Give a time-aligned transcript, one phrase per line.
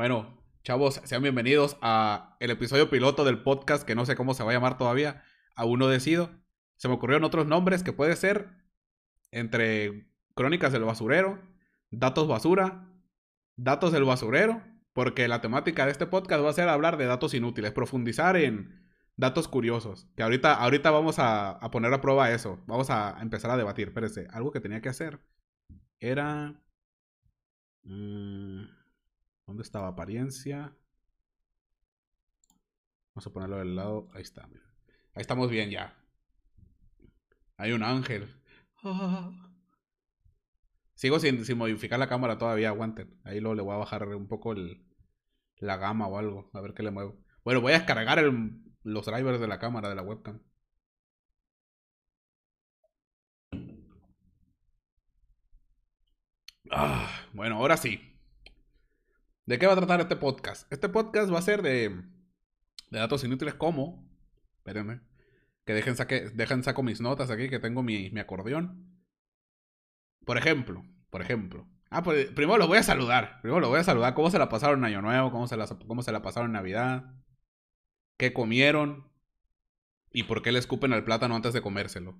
[0.00, 4.42] Bueno, chavos, sean bienvenidos a el episodio piloto del podcast que no sé cómo se
[4.42, 5.22] va a llamar todavía.
[5.54, 6.30] Aún no decido.
[6.76, 8.48] Se me ocurrieron otros nombres que puede ser
[9.30, 11.38] entre Crónicas del Basurero,
[11.90, 12.88] Datos Basura,
[13.56, 14.62] Datos del Basurero,
[14.94, 18.90] porque la temática de este podcast va a ser hablar de datos inútiles, profundizar en
[19.16, 20.08] datos curiosos.
[20.16, 22.58] Que ahorita, ahorita vamos a, poner a prueba eso.
[22.66, 23.88] Vamos a empezar a debatir.
[23.88, 25.20] Espérense, algo que tenía que hacer
[25.98, 26.58] era...
[27.82, 28.79] mm,
[29.50, 29.88] ¿Dónde estaba?
[29.88, 30.72] Apariencia.
[33.12, 34.06] Vamos a ponerlo del lado.
[34.14, 34.44] Ahí está.
[34.44, 35.92] Ahí estamos bien ya.
[37.56, 38.32] Hay un ángel.
[40.94, 43.18] Sigo sin, modificar la cámara todavía, aguanten.
[43.24, 44.86] Ahí luego le voy a bajar un poco el,
[45.56, 46.48] la gama o algo.
[46.54, 47.18] A ver qué le muevo.
[47.42, 48.22] Bueno, voy a descargar
[48.84, 50.40] los drivers de la cámara, de la webcam.
[56.70, 58.09] Ah, bueno, ahora sí.
[59.46, 60.72] ¿De qué va a tratar este podcast?
[60.72, 64.08] Este podcast va a ser de, de datos inútiles como...
[64.58, 65.00] Espérenme.
[65.64, 69.00] Que dejen, saco mis notas aquí, que tengo mi, mi acordeón.
[70.24, 71.68] Por ejemplo, por ejemplo.
[71.90, 73.40] Ah, pues primero los voy a saludar.
[73.40, 74.14] Primero los voy a saludar.
[74.14, 75.30] ¿Cómo se la pasaron Año Nuevo?
[75.30, 77.14] ¿Cómo se la, cómo se la pasaron Navidad?
[78.16, 79.10] ¿Qué comieron?
[80.12, 82.18] ¿Y por qué le escupen al plátano antes de comérselo?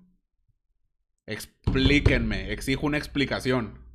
[1.25, 2.51] Explíquenme.
[2.51, 3.85] Exijo una explicación.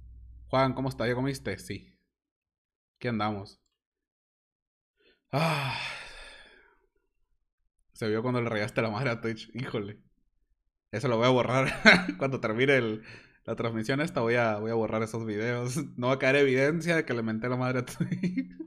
[0.48, 1.06] Juan, ¿cómo está?
[1.06, 1.58] ¿Ya comiste?
[1.58, 1.95] Sí.
[2.98, 3.60] ¿Qué andamos?
[5.32, 5.78] Ah.
[7.92, 9.50] Se vio cuando le rayaste la madre a Twitch.
[9.54, 9.98] Híjole.
[10.92, 11.68] Eso lo voy a borrar.
[12.18, 13.02] cuando termine el,
[13.44, 15.76] la transmisión esta voy a, voy a borrar esos videos.
[15.96, 18.50] No va a caer evidencia de que le menté la madre a Twitch.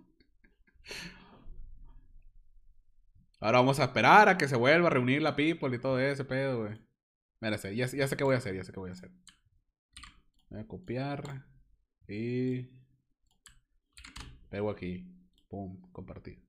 [3.39, 6.25] Ahora vamos a esperar a que se vuelva a reunir la people y todo ese
[6.25, 6.79] pedo, güey.
[7.39, 9.11] Mírese, ya, ya sé qué voy a hacer, ya sé qué voy a hacer.
[10.49, 11.45] Voy a copiar.
[12.07, 12.78] Y...
[14.49, 15.05] Pego aquí.
[15.47, 16.43] Pum, compartir.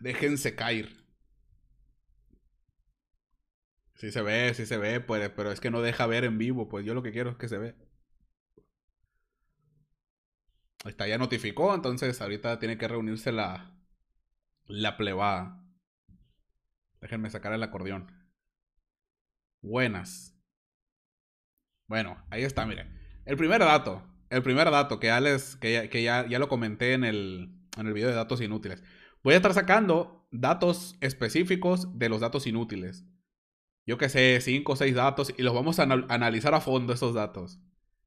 [0.00, 0.88] Déjense caer.
[3.94, 6.68] Sí se ve, sí se ve, pues, pero es que no deja ver en vivo,
[6.68, 7.76] pues yo lo que quiero es que se ve.
[10.84, 13.78] Está, ya notificó, entonces ahorita tiene que reunirse la,
[14.66, 15.64] la plebada.
[17.00, 18.10] Déjenme sacar el acordeón.
[19.60, 20.36] Buenas.
[21.86, 22.98] Bueno, ahí está, miren.
[23.24, 24.11] El primer dato.
[24.32, 27.54] El primer dato que ya, les, que ya, que ya, ya lo comenté en el,
[27.76, 28.82] en el video de datos inútiles.
[29.22, 33.04] Voy a estar sacando datos específicos de los datos inútiles.
[33.86, 36.92] Yo que sé, 5 o 6 datos y los vamos a anal- analizar a fondo
[36.94, 37.60] esos datos.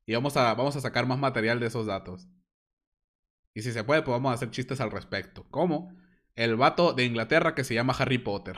[0.08, 2.28] Y vamos a, vamos a sacar más material de esos datos.
[3.54, 5.46] Y si se puede, pues vamos a hacer chistes al respecto.
[5.52, 5.96] Como
[6.36, 8.58] el vato de Inglaterra que se llama Harry Potter.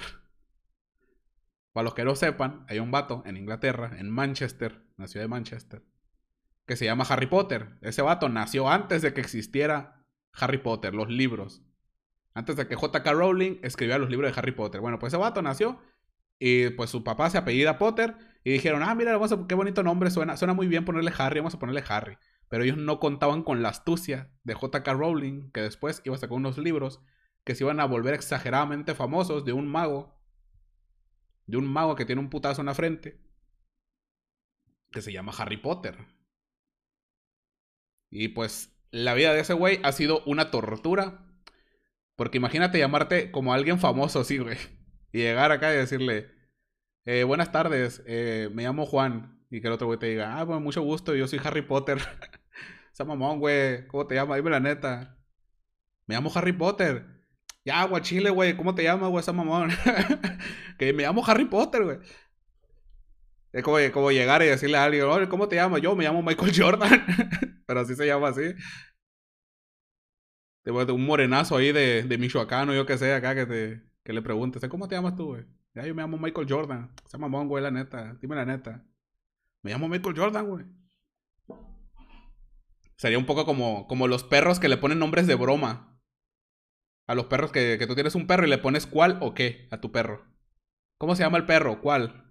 [1.74, 5.26] Para los que no sepan, hay un vato en Inglaterra, en Manchester, en la ciudad
[5.26, 5.84] de Manchester,
[6.68, 7.78] que se llama Harry Potter.
[7.82, 11.64] Ese vato nació antes de que existiera Harry Potter, los libros.
[12.34, 13.14] Antes de que J.K.
[13.14, 14.82] Rowling escribiera los libros de Harry Potter.
[14.82, 15.82] Bueno, pues ese vato nació
[16.38, 19.82] y pues su papá se apellida Potter y dijeron, ah, mira, vamos a, qué bonito
[19.82, 22.18] nombre, suena, suena muy bien ponerle Harry, vamos a ponerle Harry.
[22.50, 24.94] Pero ellos no contaban con la astucia de J.K.
[24.94, 27.02] Rowling, que después iba a sacar unos libros
[27.46, 30.22] que se iban a volver exageradamente famosos de un mago,
[31.46, 33.22] de un mago que tiene un putazo en la frente,
[34.92, 36.17] que se llama Harry Potter.
[38.10, 41.26] Y pues la vida de ese güey ha sido una tortura.
[42.16, 44.58] Porque imagínate llamarte como alguien famoso, sí, güey.
[45.14, 46.30] Y llegar acá y decirle,
[47.06, 49.42] eh, buenas tardes, eh, me llamo Juan.
[49.50, 51.98] Y que el otro güey te diga, ah, bueno, mucho gusto, yo soy Harry Potter.
[52.94, 54.36] Esa mamón, güey, ¿cómo te llamas?
[54.36, 55.18] Dime la neta.
[56.06, 57.06] Me llamo Harry Potter.
[57.64, 59.70] Ya, guachile, güey, ¿cómo te llamas, güey, esa mamón?
[60.80, 62.00] que me llamo Harry Potter, güey.
[63.58, 65.82] Es como, como llegar y decirle a alguien, "Oye, ¿cómo te llamas?
[65.82, 67.04] Yo me llamo Michael Jordan.
[67.66, 68.54] Pero así se llama así.
[70.66, 74.22] Un morenazo ahí de, de Michoacán o yo que sé, acá que, te, que le
[74.22, 75.46] preguntes, ¿cómo te llamas tú, güey?
[75.74, 76.94] Ya, yo me llamo Michael Jordan.
[77.04, 78.16] Esa mamón, güey, la neta.
[78.22, 78.86] Dime la neta.
[79.64, 80.66] Me llamo Michael Jordan, güey.
[82.96, 86.00] Sería un poco como, como los perros que le ponen nombres de broma.
[87.08, 89.68] A los perros que, que tú tienes un perro y le pones cuál o qué
[89.72, 90.28] a tu perro.
[91.00, 91.82] ¿Cómo se llama el perro?
[91.82, 92.27] ¿Cuál?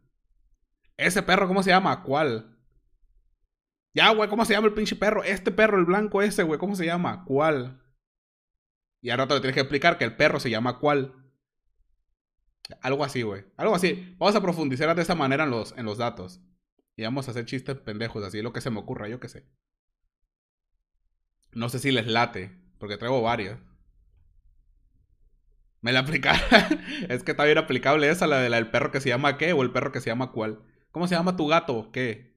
[0.96, 2.02] Ese perro, ¿cómo se llama?
[2.02, 2.56] ¿Cuál?
[3.94, 5.24] Ya, güey, ¿cómo se llama el pinche perro?
[5.24, 7.24] Este perro, el blanco ese, güey, ¿cómo se llama?
[7.24, 7.82] ¿Cuál?
[9.00, 11.14] Y ahora te lo tienes que explicar que el perro se llama cuál.
[12.80, 13.44] Algo así, güey.
[13.56, 14.14] Algo así.
[14.18, 16.40] Vamos a profundizar de esa manera en los, en los datos.
[16.96, 19.46] Y vamos a hacer chistes pendejos, así lo que se me ocurra, yo qué sé.
[21.52, 23.58] No sé si les late, porque traigo varias.
[25.80, 26.40] Me la aplicaron.
[27.08, 29.52] es que está bien aplicable esa, la de la del perro que se llama qué
[29.52, 30.62] o el perro que se llama cuál.
[30.96, 31.92] ¿Cómo se llama tu gato?
[31.92, 32.34] ¿Qué?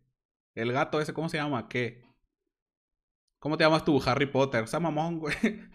[0.53, 1.69] El gato ese, ¿cómo se llama?
[1.69, 2.03] ¿Qué?
[3.39, 4.01] ¿Cómo te llamas tú?
[4.05, 4.67] Harry Potter.
[4.67, 5.33] Sea mamón, güey.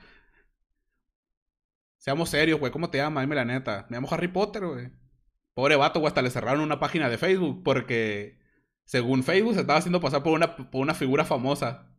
[1.96, 2.70] Seamos serios, güey.
[2.70, 3.22] ¿Cómo te llamas?
[3.22, 3.86] Dime la neta.
[3.88, 4.90] Me llamo Harry Potter, güey.
[5.54, 6.08] Pobre vato, güey.
[6.08, 8.38] Hasta le cerraron una página de Facebook porque,
[8.84, 11.90] según Facebook, se estaba haciendo pasar por una, por una figura famosa.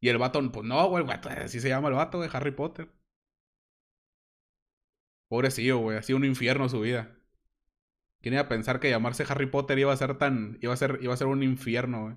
[0.00, 1.04] Y el vato, pues no, güey.
[1.44, 2.28] Así se llama el vato, güey.
[2.32, 2.90] Harry Potter.
[5.28, 5.98] Pobrecillo, güey.
[5.98, 7.21] Ha sido un infierno su vida.
[8.22, 10.56] ¿Quién iba a pensar que llamarse Harry Potter iba a ser tan.
[10.60, 12.16] iba a ser, iba a ser un infierno, güey?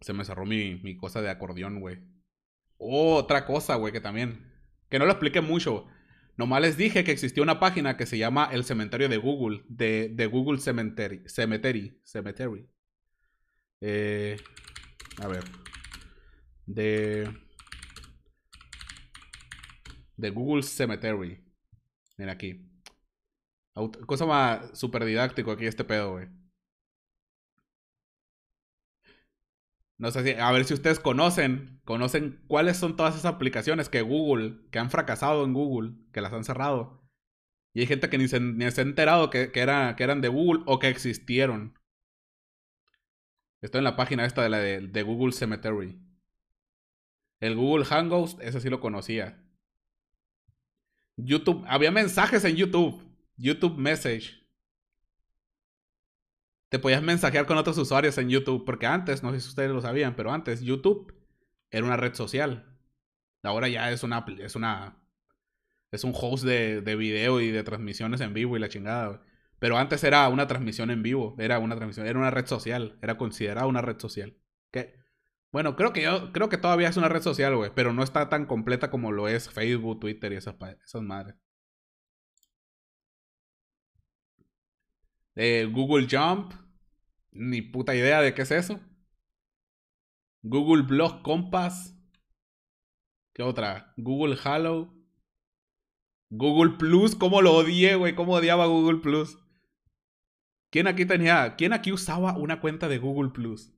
[0.00, 1.98] Se me cerró mi, mi cosa de acordeón, güey.
[2.78, 4.52] Oh, otra cosa, güey, que también.
[4.88, 5.86] Que no lo expliqué mucho.
[6.36, 9.64] Nomás les dije que existía una página que se llama El Cementerio de Google.
[9.68, 11.22] De, de Google Cemetery.
[11.28, 12.00] Cemetery.
[12.04, 12.68] Cemetery.
[13.80, 14.36] Eh,
[15.20, 15.44] a ver.
[16.66, 17.28] De.
[20.16, 21.44] De Google Cemetery.
[22.18, 22.73] Mira aquí.
[24.06, 26.28] Cosa más super didáctico aquí este pedo, güey.
[29.96, 34.02] No sé si, a ver si ustedes conocen, conocen cuáles son todas esas aplicaciones que
[34.02, 37.04] Google, que han fracasado en Google, que las han cerrado.
[37.72, 40.20] Y hay gente que ni se, ni se ha enterado que, que, era, que eran
[40.20, 41.78] de Google o que existieron.
[43.60, 45.98] Estoy en la página esta de la de, de Google Cemetery.
[47.40, 49.42] El Google Hangouts, ese sí lo conocía.
[51.16, 53.02] YouTube, había mensajes en YouTube.
[53.36, 54.44] YouTube Message.
[56.68, 58.64] Te podías mensajear con otros usuarios en YouTube.
[58.64, 61.14] Porque antes, no sé si ustedes lo sabían, pero antes YouTube
[61.70, 62.78] era una red social.
[63.42, 64.24] Ahora ya es una.
[64.38, 65.00] Es una.
[65.90, 69.22] Es un host de, de video y de transmisiones en vivo y la chingada.
[69.60, 71.36] Pero antes era una transmisión en vivo.
[71.38, 72.06] Era una transmisión.
[72.06, 72.98] Era una red social.
[73.02, 74.36] Era considerada una red social.
[74.72, 75.04] ¿Qué?
[75.54, 78.28] Bueno, creo que yo, creo que todavía es una red social, güey, pero no está
[78.28, 81.36] tan completa como lo es Facebook, Twitter y esas, esas madres.
[85.36, 86.52] Eh, Google Jump,
[87.32, 88.80] ni puta idea de qué es eso.
[90.42, 91.96] Google Blog Compass.
[93.34, 93.94] ¿Qué otra?
[93.96, 94.94] Google Halo.
[96.30, 98.14] Google Plus, ¿cómo lo odié, güey?
[98.14, 99.38] ¿Cómo odiaba Google Plus?
[100.70, 103.72] ¿Quién aquí tenía, quién aquí usaba una cuenta de Google Plus?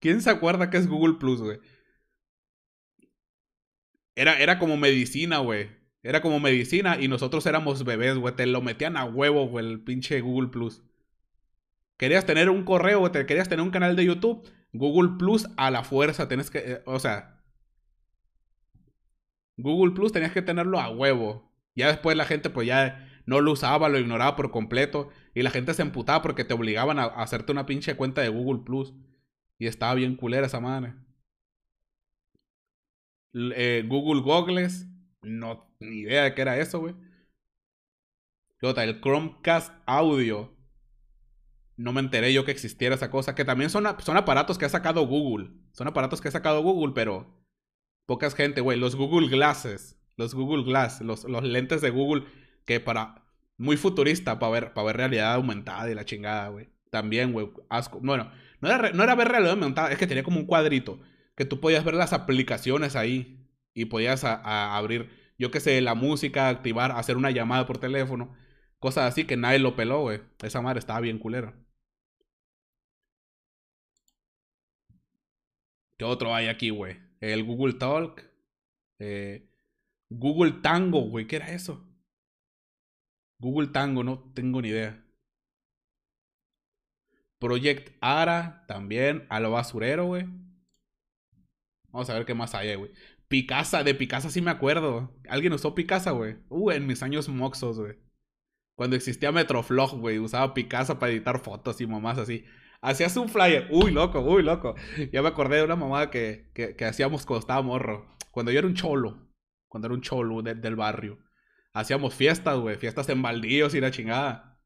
[0.00, 1.58] ¿Quién se acuerda que es Google Plus, güey?
[4.14, 5.79] Era, era como medicina, güey.
[6.02, 8.34] Era como medicina y nosotros éramos bebés, güey.
[8.34, 10.82] Te lo metían a huevo, güey, el pinche Google Plus.
[11.96, 14.48] Querías tener un correo, güey, querías tener un canal de YouTube.
[14.72, 17.40] Google Plus a la fuerza, tenés que, eh, o sea,
[19.56, 21.52] Google Plus tenías que tenerlo a huevo.
[21.74, 25.10] Ya después la gente pues ya no lo usaba, lo ignoraba por completo.
[25.34, 28.62] Y la gente se emputaba porque te obligaban a hacerte una pinche cuenta de Google
[28.64, 28.94] Plus.
[29.58, 30.94] Y estaba bien culera esa madre.
[33.34, 34.89] Eh, Google Goggles.
[35.22, 36.94] No, ni idea de qué era eso, güey.
[38.60, 40.56] El Chromecast Audio.
[41.76, 43.34] No me enteré yo que existiera esa cosa.
[43.34, 45.50] Que también son, son aparatos que ha sacado Google.
[45.72, 47.42] Son aparatos que ha sacado Google, pero
[48.06, 48.78] pocas gente, güey.
[48.78, 49.98] Los Google Glasses.
[50.16, 51.00] Los Google Glass.
[51.00, 52.24] Los, los lentes de Google.
[52.66, 53.24] Que para.
[53.56, 56.70] Muy futurista para ver, ver realidad aumentada y la chingada, güey.
[56.90, 57.50] También, güey.
[57.68, 58.00] Asco.
[58.00, 58.30] Bueno,
[58.60, 61.00] no era, no era ver realidad aumentada, es que tenía como un cuadrito
[61.36, 63.49] que tú podías ver las aplicaciones ahí
[63.80, 68.36] y podías abrir, yo qué sé, la música, activar, hacer una llamada por teléfono,
[68.78, 70.20] cosas así que nadie lo peló, güey.
[70.42, 71.54] Esa madre estaba bien culera.
[75.96, 76.98] ¿Qué otro hay aquí, güey?
[77.20, 78.22] El Google Talk.
[78.98, 79.48] Eh,
[80.10, 81.26] Google Tango, güey.
[81.26, 81.86] ¿Qué era eso?
[83.38, 85.02] Google Tango, no tengo ni idea.
[87.38, 90.26] Project Ara, también, a lo basurero, güey.
[91.92, 92.92] Vamos a ver qué más hay, güey.
[93.30, 95.14] Picasa, de Picasa sí me acuerdo.
[95.28, 96.38] ¿Alguien usó Picasa, güey?
[96.48, 97.96] Uh, en mis años moxos, güey.
[98.74, 102.44] Cuando existía Metroflog, güey, usaba Picasa para editar fotos y mamás así.
[102.80, 103.68] Hacías un flyer.
[103.70, 104.74] Uy, loco, uy, loco.
[105.12, 108.08] Ya me acordé de una mamada que, que, hacíamos cuando morro.
[108.32, 109.28] Cuando yo era un cholo.
[109.68, 111.20] Cuando era un cholo del barrio.
[111.72, 112.78] Hacíamos fiestas, güey.
[112.78, 114.60] Fiestas en baldíos y la chingada.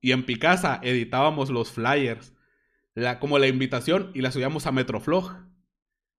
[0.00, 2.32] Y en Picasa editábamos los flyers,
[2.94, 5.34] la, como la invitación, y la subíamos a Metroflog.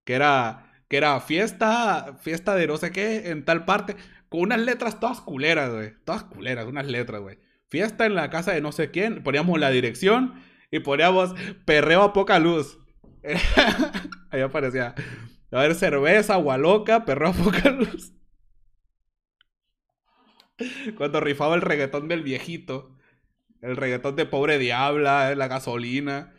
[0.03, 0.64] Que era,
[0.95, 3.95] era fiesta, fiesta de no sé qué, en tal parte,
[4.29, 5.93] con unas letras todas culeras, güey.
[6.03, 7.39] Todas culeras, unas letras, güey.
[7.69, 11.33] Fiesta en la casa de no sé quién, poníamos la dirección y poníamos
[11.65, 12.79] perreo a poca luz.
[14.31, 14.95] Ahí aparecía.
[15.51, 18.13] A ver, cerveza, agua loca, perreo a poca luz.
[20.97, 22.97] Cuando rifaba el reggaetón del viejito.
[23.61, 26.33] El reggaetón de pobre diabla, la gasolina.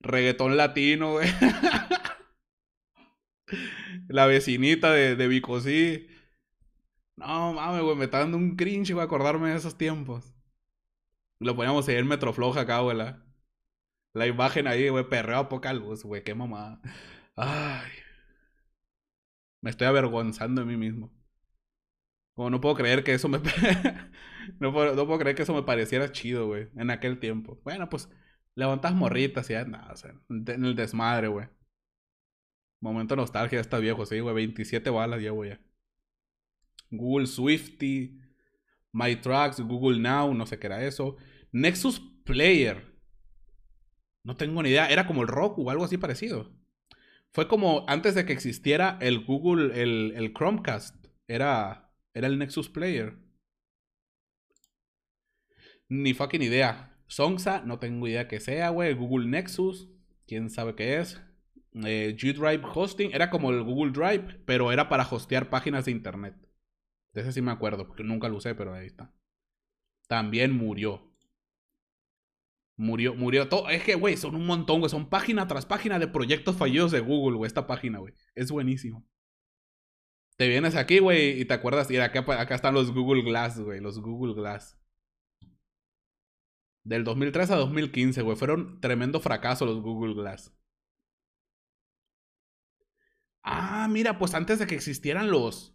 [0.00, 1.28] Reggaetón latino, güey.
[4.08, 6.08] la vecinita de, de Bicosí.
[7.16, 10.34] No mames, güey, me está dando un cringe, güey, acordarme de esos tiempos.
[11.40, 12.96] Lo poníamos ahí en Metroflog acá, güey.
[14.14, 16.80] La imagen ahí, güey, perreo a poca luz, güey, qué mamada.
[17.36, 17.90] Ay.
[19.60, 21.12] Me estoy avergonzando de mí mismo.
[22.34, 23.38] Como no puedo creer que eso me...
[24.60, 27.60] no, puedo, no, puedo, creer que eso me pareciera chido, güey, en aquel tiempo.
[27.64, 28.08] Bueno, pues
[28.54, 29.94] levantas morritas y ya, nada,
[30.28, 31.48] en el desmadre, güey.
[32.80, 35.58] Momento nostalgia, está viejo, sí, güey, 27 balas ya, güey.
[36.90, 38.18] Google Swifty,
[38.92, 41.16] My Tracks, Google Now, no sé qué era eso.
[41.52, 42.96] Nexus Player.
[44.24, 46.52] No tengo ni idea, era como el Roku o algo así parecido.
[47.32, 51.06] Fue como antes de que existiera el Google, el, el Chromecast.
[51.26, 53.18] Era, era el Nexus Player.
[55.88, 56.96] Ni fucking idea.
[57.06, 58.94] Songsa, no tengo idea que sea, güey.
[58.94, 59.88] Google Nexus,
[60.26, 61.20] quién sabe qué es.
[61.84, 66.34] Eh, G-Drive Hosting, era como el Google Drive, pero era para hostear páginas de internet.
[67.12, 69.12] De ese sí me acuerdo, porque nunca lo usé, pero ahí está.
[70.08, 71.08] También murió.
[72.76, 73.68] Murió, murió todo.
[73.68, 74.90] Es que, güey, son un montón, güey.
[74.90, 77.48] Son página tras página de proyectos fallidos de Google, güey.
[77.48, 78.14] Esta página, güey.
[78.34, 79.04] Es buenísimo.
[80.36, 81.90] Te vienes aquí, güey, y te acuerdas.
[81.90, 83.80] Y acá, acá están los Google Glass, güey.
[83.80, 84.78] Los Google Glass.
[86.84, 88.36] Del 2003 a 2015, güey.
[88.36, 90.57] Fueron tremendo fracaso los Google Glass.
[93.50, 95.74] Ah, mira, pues antes de que existieran los,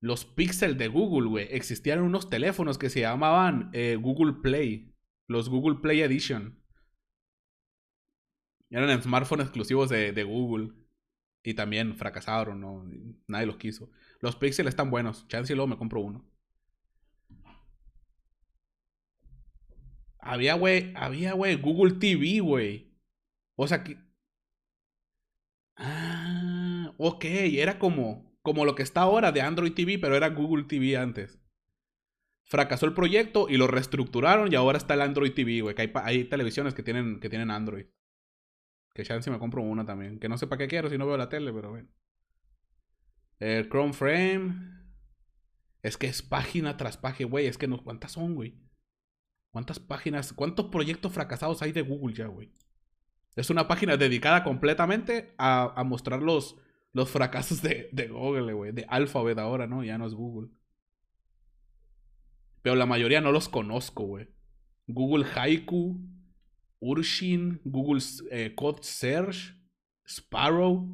[0.00, 4.94] los Pixel de Google, güey, existían unos teléfonos que se llamaban eh, Google Play.
[5.28, 6.62] Los Google Play Edition.
[8.70, 10.72] Eran smartphones exclusivos de, de Google.
[11.44, 12.84] Y también fracasaron, ¿no?
[13.28, 13.90] Nadie los quiso.
[14.20, 15.28] Los Pixel están buenos.
[15.28, 16.26] Chance y luego me compro uno.
[20.18, 22.96] Había, güey, había, güey, Google TV, güey.
[23.54, 23.98] O sea que...
[25.76, 26.05] Ah,
[26.98, 30.96] ok, era como, como lo que está ahora de Android TV, pero era Google TV
[30.96, 31.38] antes
[32.46, 35.74] fracasó el proyecto y lo reestructuraron y ahora está el Android TV, güey.
[35.74, 37.86] Que hay, hay, televisiones que tienen, que tienen Android.
[38.94, 40.18] Que chance me compro una también.
[40.18, 41.88] Que no sé para qué quiero si no veo la tele, pero bueno.
[43.38, 44.54] El Chrome Frame.
[45.82, 47.46] Es que es página tras página, güey.
[47.46, 47.82] Es que no.
[47.82, 48.58] ¿Cuántas son, güey?
[49.50, 50.32] ¿Cuántas páginas?
[50.32, 52.52] ¿Cuántos proyectos fracasados hay de Google ya, güey?
[53.34, 56.56] Es una página dedicada completamente a, a mostrar los,
[56.96, 58.72] los fracasos de, Google, güey.
[58.72, 59.84] De Alphabet ahora, ¿no?
[59.84, 60.48] Ya no es Google.
[62.62, 64.30] Pero la mayoría no los conozco, güey.
[64.86, 66.00] Google Haiku,
[66.80, 69.54] Urshin, Google eh, Code Search,
[70.06, 70.88] Sparrow,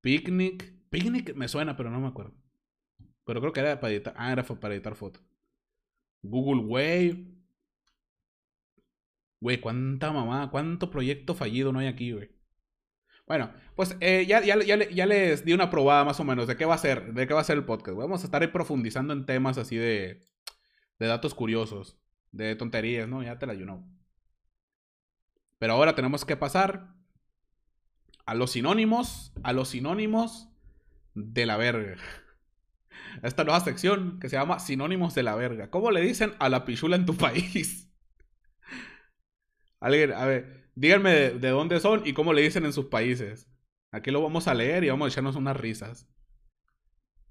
[0.00, 0.74] Picnic.
[0.90, 2.34] Picnic me suena, pero no me acuerdo.
[3.24, 4.14] Pero creo que era para editar.
[4.16, 5.22] Ah, era para editar fotos.
[6.20, 7.28] Google Wave.
[9.38, 12.39] Güey, cuánta mamá, cuánto proyecto fallido no hay aquí, güey.
[13.30, 16.64] Bueno, pues eh, ya, ya, ya, les di una probada más o menos de qué
[16.64, 17.96] va a ser, de qué va a ser el podcast.
[17.96, 20.26] Vamos a estar ahí profundizando en temas así de,
[20.98, 21.96] de datos curiosos,
[22.32, 23.22] de tonterías, ¿no?
[23.22, 23.86] Ya te la you know.
[25.60, 26.92] Pero ahora tenemos que pasar
[28.26, 30.48] a los sinónimos, a los sinónimos
[31.14, 31.98] de la verga.
[33.22, 35.70] Esta nueva sección que se llama Sinónimos de la verga.
[35.70, 37.92] ¿Cómo le dicen a la pichula en tu país?
[39.78, 43.48] Alguien, a ver, díganme de, dónde son y cómo le dicen en sus países.
[43.92, 46.08] Aquí lo vamos a leer y vamos a echarnos unas risas.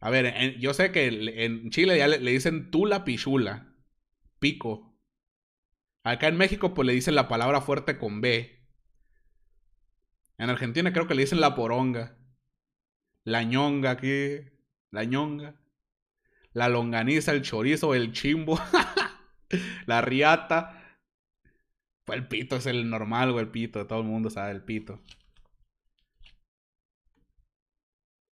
[0.01, 1.07] A ver, yo sé que
[1.43, 3.75] en Chile ya le, dicen tú la pichula.
[4.39, 4.97] Pico.
[6.03, 8.65] Acá en México, pues le dicen la palabra fuerte con B.
[10.37, 12.17] En Argentina creo que le dicen la poronga.
[13.25, 14.39] La ñonga aquí.
[14.91, 15.55] La ñonga.
[16.53, 18.59] La longaniza, el chorizo, el chimbo.
[19.85, 20.78] la riata.
[22.13, 23.85] El pito es el normal, o el pito.
[23.87, 25.01] Todo el mundo sabe el pito.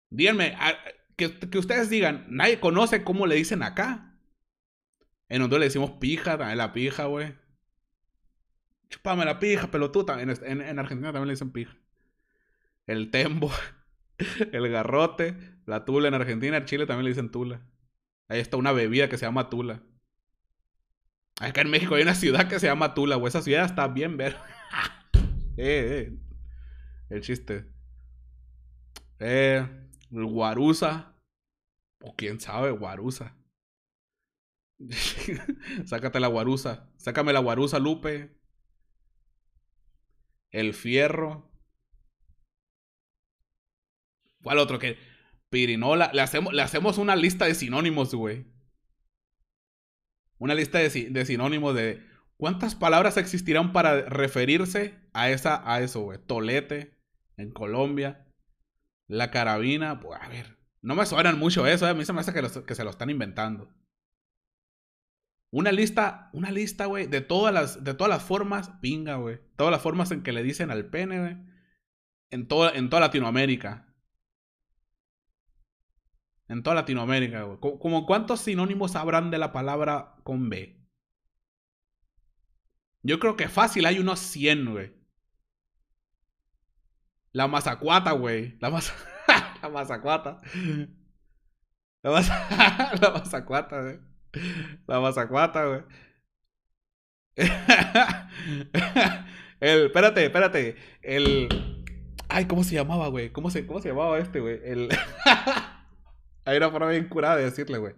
[0.09, 0.55] Díganme,
[1.17, 4.17] que, ustedes digan, nadie conoce cómo le dicen acá.
[5.27, 7.35] En Honduras le decimos pija, la pija, güey.
[8.89, 10.21] Chupame la pija, pelotuda.
[10.21, 11.75] En, en, en Argentina también le dicen pija.
[12.87, 13.51] El tembo,
[14.51, 17.61] el garrote, la tula en Argentina, en Chile también le dicen tula.
[18.27, 19.81] Ahí está una bebida que se llama tula.
[21.41, 23.27] Acá en México hay una ciudad que se llama Tula, güey.
[23.29, 24.37] Esa ciudad está bien ver.
[25.57, 26.17] eh, eh.
[27.09, 27.65] El chiste.
[29.19, 29.67] Eh.
[30.09, 31.13] Guarusa.
[32.01, 33.35] O quién sabe, Guarusa.
[35.85, 36.89] Sácate la Guarusa.
[36.97, 38.37] Sácame la Guarusa, Lupe.
[40.51, 41.51] El Fierro.
[44.41, 44.97] ¿Cuál otro que?
[45.49, 46.11] Pirinola.
[46.13, 48.54] Le hacemos, le hacemos una lista de sinónimos, güey.
[50.37, 52.05] Una lista de, de, sinónimos de
[52.37, 56.19] cuántas palabras existirán para referirse a esa a eso, güey.
[56.19, 56.97] Tolete
[57.37, 58.27] en Colombia.
[59.07, 62.33] La carabina, a ver, no me suenan mucho eso, eh, a mí se me hace
[62.33, 63.71] que, que se lo están inventando.
[65.51, 69.39] Una lista, una lista, güey, de todas las, de todas las formas, pinga, güey.
[69.55, 71.37] Todas las formas en que le dicen al pene, güey.
[72.29, 73.84] En en toda Latinoamérica.
[76.47, 77.59] En toda Latinoamérica, güey.
[77.59, 80.79] Como cuántos sinónimos habrán de la palabra con B.
[83.01, 84.93] Yo creo que fácil hay unos 100, güey.
[87.31, 88.57] La mazacuata, güey.
[88.59, 88.93] La, masa...
[89.61, 90.41] la mazacuata.
[92.01, 92.95] La, masa...
[93.01, 93.99] la mazacuata, güey.
[94.87, 95.81] La mazacuata, güey.
[99.59, 100.75] El, espérate, espérate.
[101.01, 101.49] El.
[102.27, 103.31] Ay, ¿cómo se llamaba, güey?
[103.31, 104.59] ¿Cómo se, ¿Cómo se llamaba este, güey?
[104.63, 104.89] El.
[106.45, 107.93] Hay una forma bien curada de decirle, güey.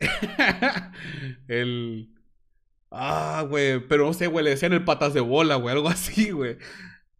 [1.48, 2.14] el.
[2.90, 3.80] Ah, güey.
[3.88, 4.44] Pero no sé, güey.
[4.44, 5.74] Le decían el patas de bola, güey.
[5.74, 6.58] Algo así, güey.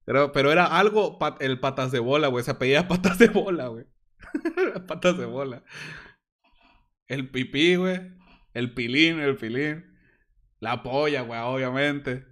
[0.04, 1.18] Pero, pero era algo.
[1.40, 2.44] el patas de bola, güey.
[2.44, 3.86] Se apellía patas de bola, güey.
[4.86, 5.64] patas de bola.
[7.08, 8.00] El pipí, güey.
[8.54, 9.84] El pilín, el pilín.
[10.60, 12.24] La polla, güey, obviamente.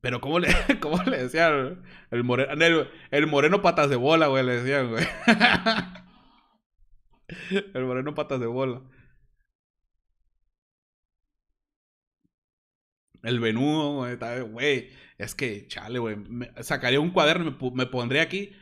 [0.00, 0.48] Pero ¿cómo le,
[0.80, 1.82] cómo le decían?
[2.10, 5.04] El moreno, el, el moreno patas de bola, güey, le decían, güey.
[7.74, 8.82] El moreno patas de bola.
[13.22, 14.06] El venudo,
[14.48, 14.90] güey.
[15.18, 16.16] Es que, chale, güey.
[16.60, 18.52] Sacaría un cuaderno, me, me pondría aquí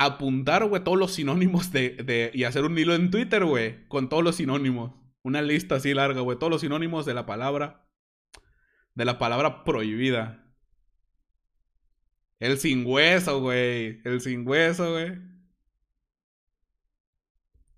[0.00, 4.08] apuntar, güey, todos los sinónimos de, de, y hacer un hilo en Twitter, güey, con
[4.08, 4.92] todos los sinónimos.
[5.22, 7.86] Una lista así larga, güey, todos los sinónimos de la palabra,
[8.94, 10.50] de la palabra prohibida.
[12.38, 14.00] El sin hueso, güey.
[14.04, 15.29] El sin hueso, güey.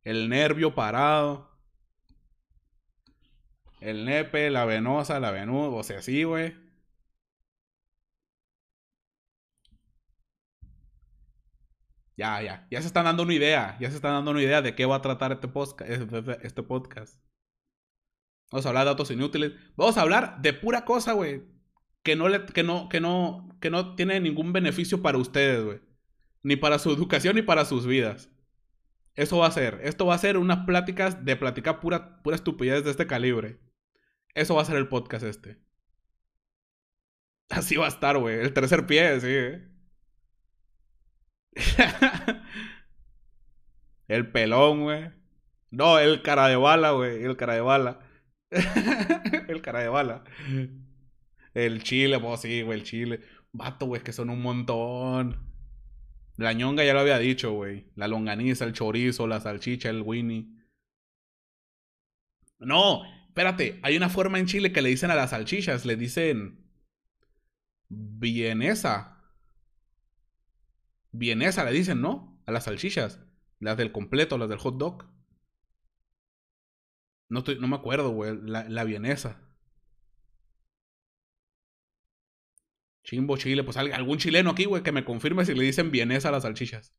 [0.05, 1.51] El nervio parado.
[3.81, 6.55] El nepe, la venosa, la venuda, o sea, sí, güey.
[12.17, 14.75] Ya, ya, ya se están dando una idea, ya se están dando una idea de
[14.75, 15.49] qué va a tratar este,
[16.47, 17.21] este podcast.
[18.53, 19.53] Vamos a hablar de datos inútiles.
[19.77, 21.43] Vamos a hablar de pura cosa, güey.
[22.03, 25.81] Que no, le, que, no, que, no, que no tiene ningún beneficio para ustedes, güey.
[26.43, 28.31] Ni para su educación ni para sus vidas.
[29.15, 29.81] Eso va a ser.
[29.83, 33.59] Esto va a ser unas pláticas de platicar pura, pura estupidez de este calibre.
[34.35, 35.59] Eso va a ser el podcast este.
[37.51, 38.39] Así va a estar, güey.
[38.41, 39.27] El tercer pie, sí.
[39.29, 39.69] ¿eh?
[44.09, 45.11] el pelón, güey.
[45.71, 47.23] No, el cara de bala, güey.
[47.25, 48.01] El cara de bala.
[48.51, 50.25] el cara de bala.
[51.55, 53.21] El chile, pues sí, güey, el chile.
[53.53, 55.52] Vato, güey, que son un montón.
[56.43, 57.87] La ñonga ya lo había dicho, güey.
[57.95, 60.49] La longaniza, el chorizo, la salchicha, el winnie.
[62.59, 63.79] No, espérate.
[63.83, 65.87] Hay una forma en Chile que le dicen a las salchichas.
[65.87, 66.69] Le dicen...
[67.89, 69.23] Vienesa.
[71.13, 72.43] Vienesa le dicen, ¿no?
[72.47, 73.21] A las salchichas.
[73.61, 75.05] Las del completo, las del hot dog.
[77.29, 78.37] No, estoy, no me acuerdo, güey.
[78.43, 78.85] La, la.
[83.03, 86.33] Chimbo Chile, pues algún chileno aquí, güey, que me confirme si le dicen vienesa a
[86.33, 86.93] las salchichas.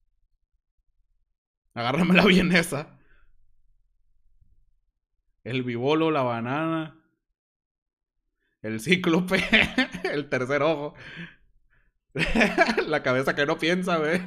[1.74, 3.00] Agárrame la vienesa.
[5.44, 7.00] El bibolo, la banana.
[8.62, 9.44] El cíclope.
[10.04, 10.94] el tercer ojo.
[12.88, 14.22] la cabeza que no piensa, güey.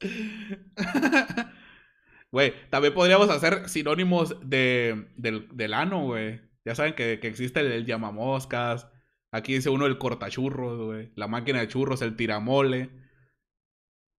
[2.32, 6.40] Güey, también podríamos hacer sinónimos de, del, del ano, güey.
[6.66, 8.90] Ya saben que, existe el, llamamoscas.
[9.30, 11.12] Aquí dice uno el cortachurros, güey.
[11.14, 12.90] La máquina de churros, el tiramole.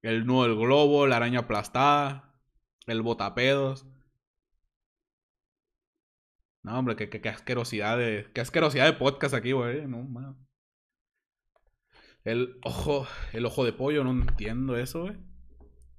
[0.01, 2.41] El nudo del globo, la araña aplastada.
[2.85, 3.85] El botapedos.
[6.63, 8.29] No, hombre, qué, qué, asquerosidad de.
[8.33, 9.85] Qué asquerosidad de podcast aquí, güey.
[9.85, 10.07] No,
[12.23, 13.07] El ojo.
[13.33, 15.17] El ojo de pollo, no entiendo eso, güey.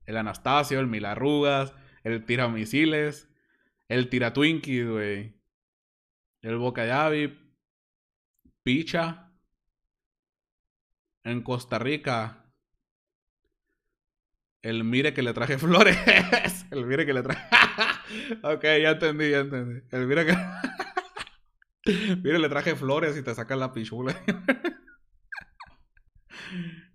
[0.06, 3.28] El Anastasio, el Milarrugas, el tiramisiles,
[3.88, 5.37] el tiratwinkies, güey.
[6.42, 7.36] El Bocayavi,
[8.62, 9.32] Picha.
[11.24, 12.52] En Costa Rica.
[14.62, 15.96] El mire que le traje flores.
[16.70, 17.42] el mire que le traje.
[18.42, 19.82] ok, ya entendí, ya entendí.
[19.90, 20.36] El mire que.
[22.22, 24.14] mire, le traje flores y te saca la pichula.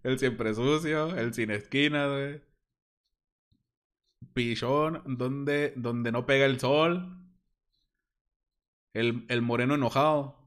[0.04, 1.16] el siempre sucio.
[1.16, 2.42] El sin esquina, güey.
[4.34, 7.23] Pichón, donde, donde no pega el sol.
[8.94, 10.38] El, el moreno enojado.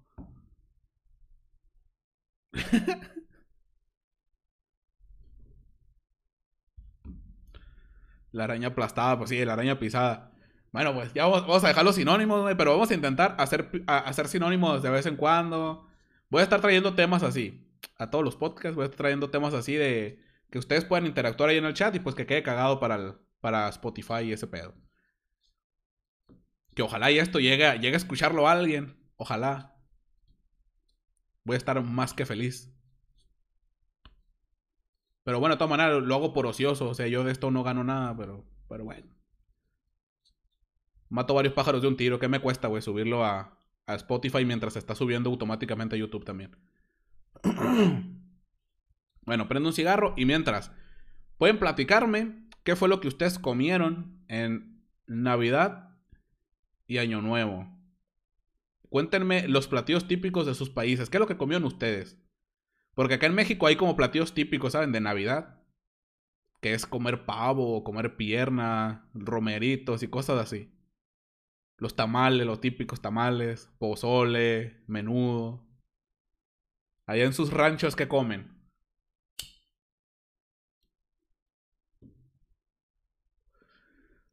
[8.32, 10.32] la araña aplastada, pues sí, la araña pisada.
[10.72, 14.82] Bueno, pues ya vamos, a dejar los sinónimos, pero vamos a intentar hacer, hacer sinónimos
[14.82, 15.88] de vez en cuando.
[16.28, 17.66] Voy a estar trayendo temas así.
[17.98, 21.50] A todos los podcasts voy a estar trayendo temas así de que ustedes puedan interactuar
[21.50, 24.74] ahí en el chat y pues que quede cagado para, para Spotify y ese pedo.
[26.76, 29.02] Que ojalá y esto llegue, llegue a escucharlo a alguien.
[29.16, 29.74] Ojalá.
[31.42, 32.70] Voy a estar más que feliz.
[35.24, 36.90] Pero bueno, de todas maneras lo hago por ocioso.
[36.90, 39.08] O sea, yo de esto no gano nada, pero, pero bueno.
[41.08, 42.18] Mato varios pájaros de un tiro.
[42.18, 42.82] ¿Qué me cuesta, güey?
[42.82, 46.58] Subirlo a, a Spotify mientras se está subiendo automáticamente a YouTube también.
[49.24, 50.72] bueno, prendo un cigarro y mientras,
[51.38, 55.85] pueden platicarme qué fue lo que ustedes comieron en Navidad
[56.86, 57.68] y Año Nuevo.
[58.88, 61.10] Cuéntenme los platillos típicos de sus países.
[61.10, 62.18] ¿Qué es lo que comieron ustedes?
[62.94, 64.92] Porque acá en México hay como platillos típicos, ¿saben?
[64.92, 65.62] De Navidad.
[66.60, 70.72] Que es comer pavo, comer pierna, romeritos y cosas así.
[71.78, 75.66] Los tamales, los típicos tamales, pozole, menudo.
[77.06, 78.56] Allá en sus ranchos, ¿qué comen?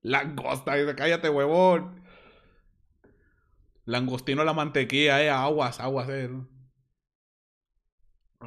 [0.01, 2.02] Langosta, dice, cállate, huevón.
[3.85, 6.29] Langostino la mantequilla, eh, aguas, aguas, eh.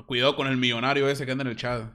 [0.06, 1.90] Cuidado con el millonario ese que anda en el chat.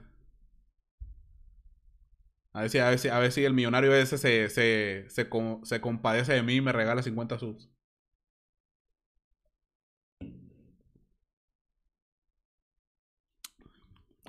[2.53, 5.29] A ver si, a ver si, a ver si el millonario ese se, se, se,
[5.63, 7.69] se compadece de mí y me regala 50 subs.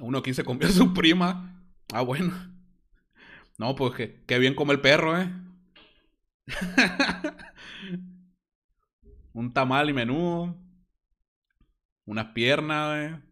[0.01, 1.63] Uno aquí se comió a su prima.
[1.93, 2.33] Ah, bueno.
[3.59, 5.31] No, pues que, que bien come el perro, ¿eh?
[9.33, 10.57] Un tamal y menudo.
[12.05, 13.23] Unas piernas, ¿eh?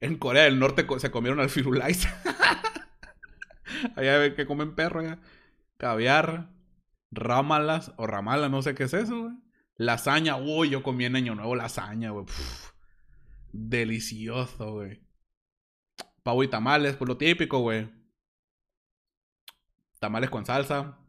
[0.00, 2.08] En Corea del Norte se comieron al firulais.
[3.96, 5.02] Allá que comen perro.
[5.76, 6.50] Caviar,
[7.10, 9.34] rámalas o ramala, no sé qué es eso, güey.
[9.76, 12.26] Lasaña, uy, yo comí en Año Nuevo lasaña, güey.
[13.52, 15.00] Delicioso, güey.
[16.22, 17.90] Pavo y tamales, pues lo típico, güey.
[19.98, 20.99] Tamales con salsa.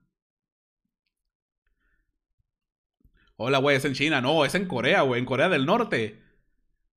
[3.44, 4.22] Hola, güey, es en China.
[4.22, 5.20] No, es en Corea, güey.
[5.20, 6.22] En Corea del Norte.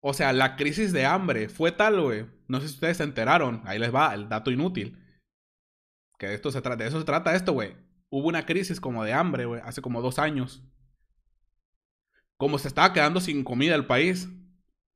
[0.00, 2.26] O sea, la crisis de hambre fue tal, güey.
[2.48, 3.62] No sé si ustedes se enteraron.
[3.64, 5.02] Ahí les va el dato inútil.
[6.18, 7.74] Que de, esto se trata, de eso se trata esto, güey.
[8.10, 10.62] Hubo una crisis como de hambre, güey, hace como dos años.
[12.36, 14.28] Como se estaba quedando sin comida el país,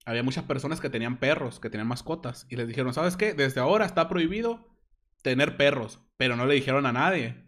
[0.04, 2.46] había muchas personas que tenían perros, que tenían mascotas.
[2.50, 3.32] Y les dijeron, ¿sabes qué?
[3.32, 4.76] Desde ahora está prohibido
[5.22, 6.00] tener perros.
[6.18, 7.42] Pero no le dijeron a nadie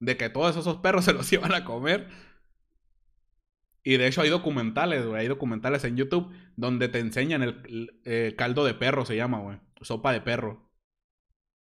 [0.00, 2.08] de que todos esos perros se los iban a comer.
[3.82, 5.22] Y de hecho hay documentales, güey.
[5.22, 9.58] Hay documentales en YouTube donde te enseñan el, eh, caldo de perro, se llama, güey.
[9.80, 10.70] Sopa de perro.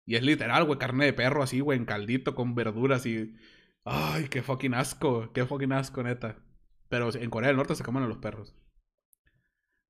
[0.06, 3.34] Y es literal, güey, carne de perro así, güey, en caldito con verduras y...
[3.84, 6.36] Ay, qué fucking asco, qué fucking asco, neta.
[6.88, 8.54] Pero en Corea del Norte se comen a los perros.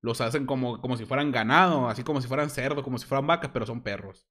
[0.01, 3.27] Los hacen como, como si fueran ganado, así como si fueran cerdo, como si fueran
[3.27, 4.27] vacas, pero son perros.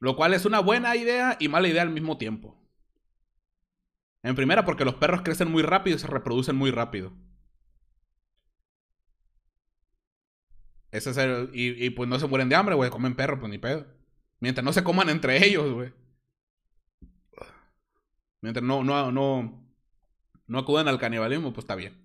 [0.00, 2.59] Lo cual es una buena idea y mala idea al mismo tiempo.
[4.22, 7.12] En primera, porque los perros crecen muy rápido y se reproducen muy rápido.
[10.90, 11.50] Ese es el.
[11.52, 12.90] Y, pues no se mueren de hambre, güey.
[12.90, 13.86] Comen perros, pues ni pedo.
[14.40, 15.92] Mientras no se coman entre ellos, güey.
[18.40, 19.66] Mientras no, no, no.
[20.46, 21.96] No acudan al canibalismo, pues está bien.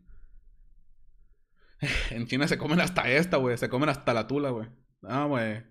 [2.11, 3.57] En China se comen hasta esta, güey.
[3.57, 4.67] Se comen hasta la tula, güey.
[5.03, 5.63] Ah, güey.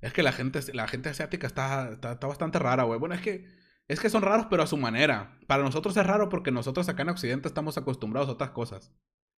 [0.00, 2.98] Es que la gente, la gente asiática está, está, está bastante rara, güey.
[2.98, 3.46] Bueno, es que,
[3.92, 5.38] es que son raros, pero a su manera.
[5.46, 8.92] Para nosotros es raro porque nosotros acá en Occidente estamos acostumbrados a otras cosas.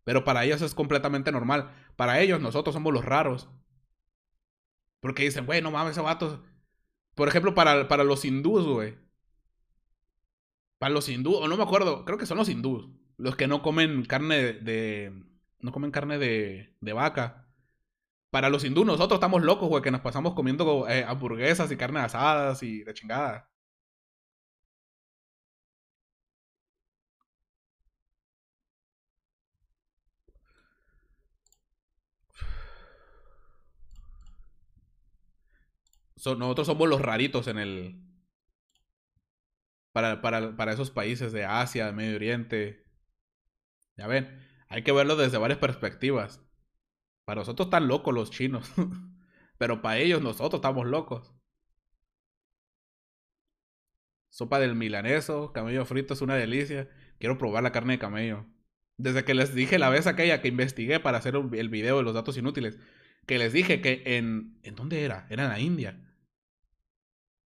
[0.05, 1.71] Pero para ellos es completamente normal.
[1.97, 3.49] Para ellos, nosotros somos los raros.
[5.01, 6.45] Porque dicen, güey, no mames, ese vato.
[7.15, 8.97] Por ejemplo, para, para los hindús, güey.
[10.79, 12.89] Para los hindús, o no me acuerdo, creo que son los hindús.
[13.17, 15.13] Los que no comen carne de.
[15.61, 17.49] no comen carne de, de vaca.
[18.31, 22.01] Para los hindús, nosotros estamos locos, güey, que nos pasamos comiendo eh, hamburguesas y carne
[22.01, 23.54] asadas y de chingada.
[36.17, 38.01] Nosotros somos los raritos en el.
[39.93, 42.85] Para, para, para esos países de Asia, de Medio Oriente.
[43.97, 46.41] Ya ven, hay que verlo desde varias perspectivas.
[47.25, 48.73] Para nosotros están locos los chinos.
[49.59, 51.33] Pero para ellos nosotros estamos locos.
[54.31, 56.89] Sopa del milaneso, camello frito es una delicia.
[57.21, 58.47] Quiero probar la carne de camello.
[58.97, 62.15] Desde que les dije la vez aquella que investigué para hacer el video de los
[62.15, 62.79] datos inútiles,
[63.27, 64.59] que les dije que en...
[64.63, 65.27] ¿En dónde era?
[65.31, 66.01] Era en la India.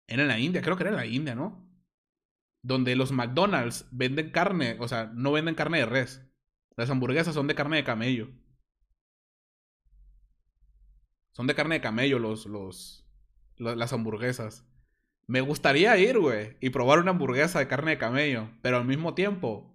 [0.07, 1.69] Era en la India, creo que era en la India, ¿no?
[2.63, 6.23] Donde los McDonald's venden carne, o sea, no venden carne de res.
[6.77, 8.29] Las hamburguesas son de carne de camello.
[11.33, 13.07] Son de carne de camello los, los,
[13.57, 14.67] las hamburguesas.
[15.27, 19.15] Me gustaría ir, güey, y probar una hamburguesa de carne de camello, pero al mismo
[19.15, 19.75] tiempo,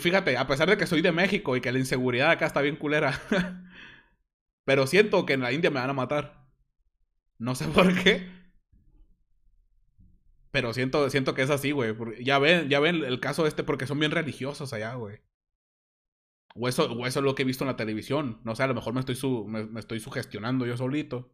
[0.00, 2.76] fíjate, a pesar de que soy de México y que la inseguridad acá está bien
[2.76, 3.20] culera,
[4.64, 6.48] pero siento que en la India me van a matar.
[7.38, 8.28] No sé por qué.
[10.50, 11.94] Pero siento, siento que es así, güey.
[12.24, 15.20] Ya ven, ya ven el caso este porque son bien religiosos allá, güey.
[16.54, 18.40] O eso, o eso es lo que he visto en la televisión.
[18.44, 19.16] No sé, a lo mejor me estoy,
[19.48, 21.32] me estoy sugestionando yo solito.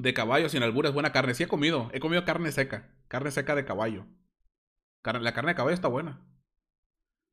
[0.00, 1.34] De caballo sin albures, buena carne.
[1.34, 1.90] Sí he comido.
[1.92, 2.88] He comido carne seca.
[3.08, 4.06] Carne seca de caballo.
[5.04, 6.24] la carne de caballo está buena.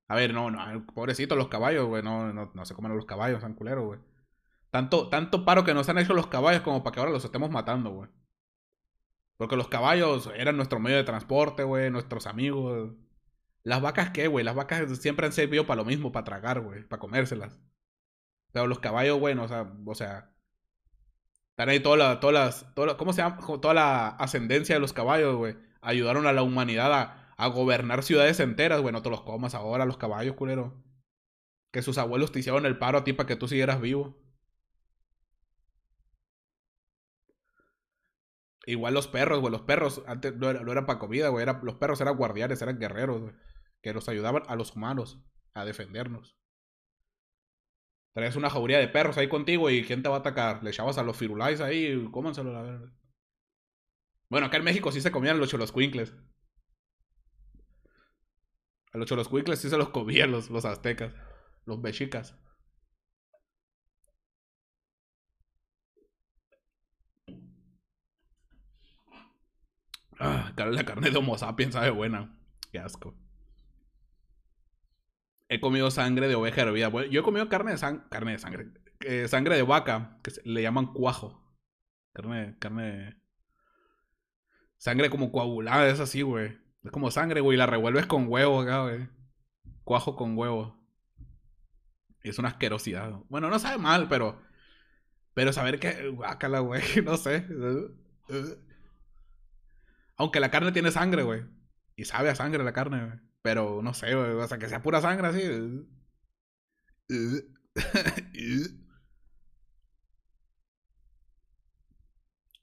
[0.09, 0.85] A ver, no, no.
[0.87, 2.03] Pobrecito los caballos, güey.
[2.03, 3.99] No, no, no se comen los caballos, san culero, güey.
[4.69, 7.49] Tanto, tanto paro que nos han hecho los caballos como para que ahora los estemos
[7.49, 8.09] matando, güey.
[9.37, 11.89] Porque los caballos eran nuestro medio de transporte, güey.
[11.89, 12.91] Nuestros amigos.
[13.63, 14.43] Las vacas, ¿qué, güey?
[14.43, 16.83] Las vacas siempre han servido para lo mismo, para tragar, güey.
[16.83, 17.61] Para comérselas.
[18.51, 20.36] Pero los caballos, güey, o sea, o sea
[21.57, 23.39] están ahí todas las, todas las, ¿cómo se llama?
[23.59, 25.55] Toda la ascendencia de los caballos, güey.
[25.81, 28.93] Ayudaron a la humanidad a, a gobernar ciudades enteras, güey.
[28.93, 30.83] No te los comas ahora, los caballos, culero.
[31.71, 34.15] Que sus abuelos te hicieron el paro a ti para que tú siguieras vivo.
[38.67, 39.51] Igual los perros, güey.
[39.51, 41.43] Los perros antes no, eran para comida, güey.
[41.63, 43.33] los perros eran guardianes, eran guerreros, güey.
[43.81, 45.19] Que nos ayudaban a los humanos
[45.55, 46.37] a defendernos.
[48.17, 50.63] Traes una jauría de perros ahí contigo y ¿quién te va a atacar?
[50.63, 52.89] Le echabas a los firulais ahí y cómanselo, la verdad.
[54.27, 56.15] Bueno, acá en México sí se comían los choloscuincles.
[58.91, 61.13] A los choloscuincles sí se los comían los, los aztecas,
[61.65, 62.35] los mexicas.
[70.19, 72.35] Ah, la carne de Homo sapiens sabe buena.
[72.71, 73.13] Qué asco.
[75.49, 76.89] He comido sangre de oveja hervida.
[77.09, 78.67] yo he comido carne de, sangre carne de sangre.
[79.01, 81.55] Eh, sangre de vaca, que le llaman cuajo.
[82.13, 83.21] Carne, carne.
[84.77, 86.57] Sangre como coagulada, es así, güey.
[86.83, 87.57] Es como sangre, güey.
[87.57, 89.07] La revuelves con huevo acá, güey.
[89.83, 90.77] Cuajo con huevo.
[92.21, 93.11] Es una asquerosidad.
[93.29, 94.41] Bueno, no sabe mal, pero.
[95.33, 96.09] Pero saber que.
[96.09, 96.81] Guácala, güey.
[97.03, 97.45] No sé.
[100.17, 101.45] Aunque la carne tiene sangre, güey.
[101.95, 103.26] Y sabe a sangre la carne, güey.
[103.47, 104.31] Pero no sé, güey.
[104.31, 105.41] O sea, que sea pura sangre así.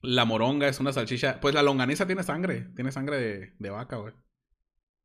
[0.03, 1.41] La moronga es una salchicha.
[1.41, 2.69] Pues la longaniza tiene sangre.
[2.75, 4.13] Tiene sangre de, de vaca, güey.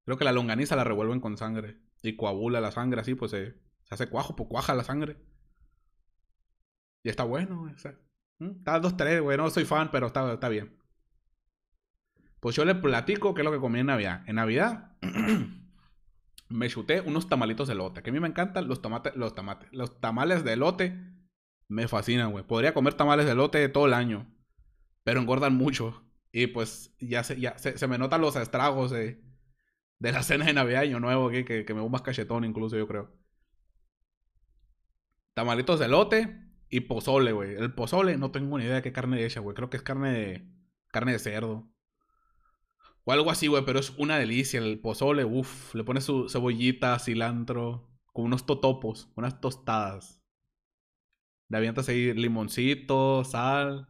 [0.04, 1.80] Creo que la longaniza la revuelven con sangre.
[2.02, 5.16] Y coagula la sangre así, pues se, se hace cuajo, pues cuaja la sangre.
[7.04, 7.74] Y está bueno, güey.
[7.74, 7.98] O sea,
[8.42, 9.38] está dos, tres, güey.
[9.38, 10.78] No soy fan, pero está, está bien.
[12.42, 14.24] Pues yo le platico qué es lo que comí en Navidad.
[14.28, 14.98] En Navidad
[16.50, 18.02] me chuté unos tamalitos de lote.
[18.02, 19.34] Que a mí me encantan los tomates, los.
[19.72, 21.00] Los tamales de lote
[21.68, 22.46] me fascinan, güey.
[22.46, 24.28] Podría comer tamales de lote todo el año.
[25.04, 26.04] Pero engordan mucho.
[26.32, 29.22] Y pues ya se, ya se, me notan los estragos de,
[30.00, 33.12] la cena de Navidad Año Nuevo, que, que, me veo más cachetón incluso, yo creo.
[35.34, 37.56] Tamalitos de lote y pozole, güey.
[37.56, 39.56] El pozole no tengo ni idea de qué carne es güey.
[39.56, 40.48] Creo que es carne de,
[40.92, 41.72] carne de cerdo.
[43.10, 44.60] O algo así, güey, pero es una delicia.
[44.60, 50.22] El pozole, uff, le pones su cebollita, cilantro, con unos totopos, unas tostadas.
[51.48, 53.90] Le avientas ahí limoncito, sal.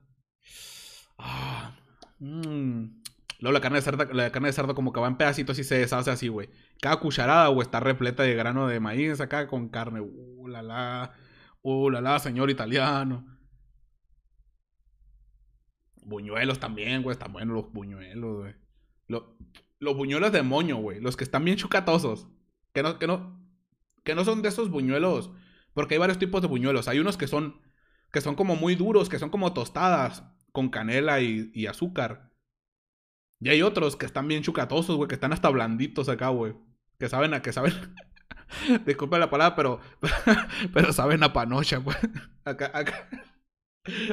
[1.18, 1.76] Ah,
[2.20, 3.02] mmm.
[3.40, 5.66] Luego la carne de cerdo, la carne de cerdo como que va en pedacitos y
[5.66, 6.50] se deshace así, güey.
[6.82, 10.00] Cada cucharada, güey, está repleta de grano de maíz acá con carne.
[10.00, 11.14] Uh, la la.
[11.62, 13.26] Uh, la la, señor italiano.
[16.06, 17.14] Buñuelos también, güey.
[17.14, 18.69] Están buenos los buñuelos, güey
[19.10, 21.00] los buñuelos de moño, güey.
[21.00, 22.28] Los que están bien chucatosos.
[22.74, 23.40] Que no, que no,
[24.04, 25.32] que no son de esos buñuelos.
[25.74, 26.88] Porque hay varios tipos de buñuelos.
[26.88, 27.62] Hay unos que son,
[28.12, 32.32] que son como muy duros, que son como tostadas con canela y, azúcar.
[33.40, 36.56] Y hay otros que están bien chucatosos, güey, que están hasta blanditos acá, güey.
[37.00, 37.74] Que saben a que saben.
[38.86, 39.80] Disculpe la palabra, pero.
[40.74, 41.98] pero saben a panocha, güey.
[42.44, 43.10] Acá, acá.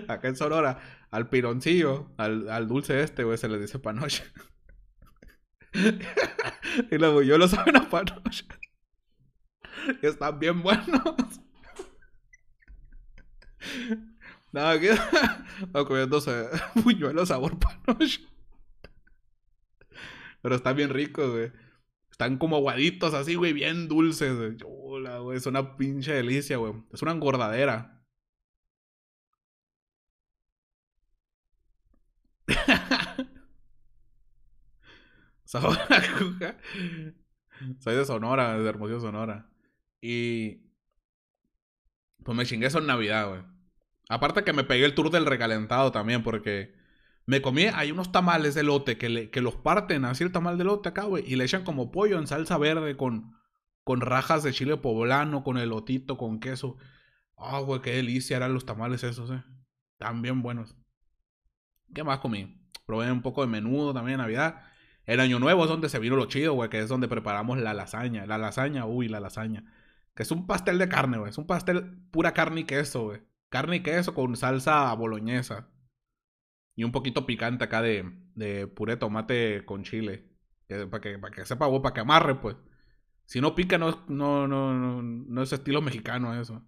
[0.09, 0.79] Acá en Sonora,
[1.11, 4.25] al pironcillo, al dulce este, güey, se le dice panocha.
[6.91, 8.45] y luego yo lo saben a panocha.
[10.03, 11.41] Están bien buenos.
[14.53, 14.97] Nada, que.
[15.73, 18.21] No, comiéndose buñuelos sabor panocha.
[20.43, 21.53] Pero están bien ricos, güey.
[22.11, 24.57] Están como aguaditos así, güey, bien dulces, güey.
[24.57, 25.37] Güey.
[25.37, 26.75] Es una pinche delicia, güey.
[26.93, 27.96] Es una engordadera.
[37.79, 39.49] Soy de Sonora, de Hermosillo, Sonora.
[40.01, 40.67] Y.
[42.25, 43.43] Pues me chingué eso en Navidad, güey.
[44.09, 46.75] Aparte que me pegué el tour del recalentado también, porque
[47.25, 50.65] me comí, hay unos tamales de lote que, que los parten así el tamal de
[50.65, 53.37] lote acá, güey, y le echan como pollo en salsa verde con,
[53.85, 56.77] con rajas de chile poblano, con elotito, con queso.
[57.37, 59.43] Ah, güey, qué delicia eran los tamales esos, eh.
[60.17, 60.77] Bien buenos.
[61.95, 62.61] ¿Qué más comí?
[62.85, 64.63] Probé un poco de menudo también en Navidad.
[65.07, 67.75] El Año Nuevo es donde se vino lo chido, güey, que es donde preparamos la
[67.75, 68.27] lasaña.
[68.27, 69.65] La lasaña, uy, la lasaña.
[70.15, 71.31] Que es un pastel de carne, güey.
[71.31, 73.23] Es un pastel pura carne y queso, güey.
[73.49, 75.69] Carne y queso con salsa boloñesa.
[76.75, 80.29] Y un poquito picante acá de, de puré tomate con chile.
[80.91, 82.57] para, que, para que sepa, güey, para que amarre, pues.
[83.27, 86.65] Si no pica, no, no, no, no, es estilo mexicano eso.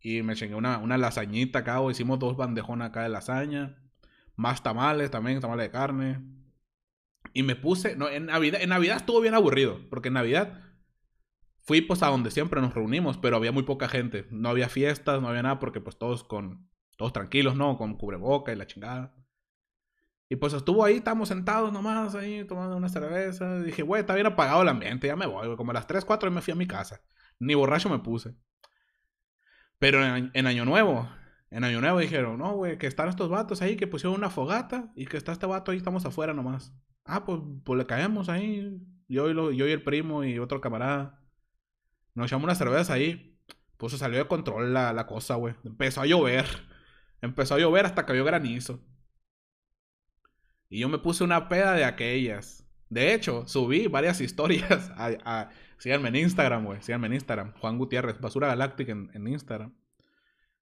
[0.00, 1.92] Y me chingué una, una lasañita acá, güey.
[1.92, 3.82] Hicimos dos bandejones acá de lasaña.
[4.36, 6.37] Más tamales también, tamales de carne.
[7.32, 7.96] Y me puse.
[7.96, 9.80] No, en Navidad, en Navidad estuvo bien aburrido.
[9.90, 10.60] Porque en Navidad
[11.62, 13.18] fui pues a donde siempre nos reunimos.
[13.18, 14.26] Pero había muy poca gente.
[14.30, 15.58] No había fiestas, no había nada.
[15.58, 16.68] Porque pues todos con.
[16.96, 17.76] Todos tranquilos, ¿no?
[17.78, 19.14] Con cubreboca y la chingada.
[20.28, 23.60] Y pues estuvo ahí, estábamos sentados nomás ahí tomando una cerveza.
[23.62, 25.56] dije, güey, está bien apagado el ambiente, ya me voy.
[25.56, 27.00] Como a las 3, 4 me fui a mi casa.
[27.38, 28.34] Ni borracho me puse.
[29.78, 31.08] Pero en Año Nuevo,
[31.50, 34.92] en Año Nuevo dijeron, no, güey, que están estos vatos ahí que pusieron una fogata
[34.94, 36.74] y que está este vato ahí, estamos afuera nomás.
[37.04, 38.78] Ah, pues, pues le caemos ahí.
[39.08, 41.22] Yo y, el primo y otro camarada.
[42.14, 43.40] Nos echamos una cerveza ahí.
[43.78, 45.54] Pues se salió de control la, cosa, güey.
[45.64, 46.44] Empezó a llover.
[47.22, 48.84] Empezó a llover hasta cayó granizo.
[50.68, 52.68] Y yo me puse una peda de aquellas.
[52.90, 54.90] De hecho, subí varias historias.
[54.96, 56.82] A, síganme en Instagram, güey.
[56.82, 57.54] Síganme en Instagram.
[57.54, 59.72] Juan Gutiérrez, Basura Galáctica en Instagram.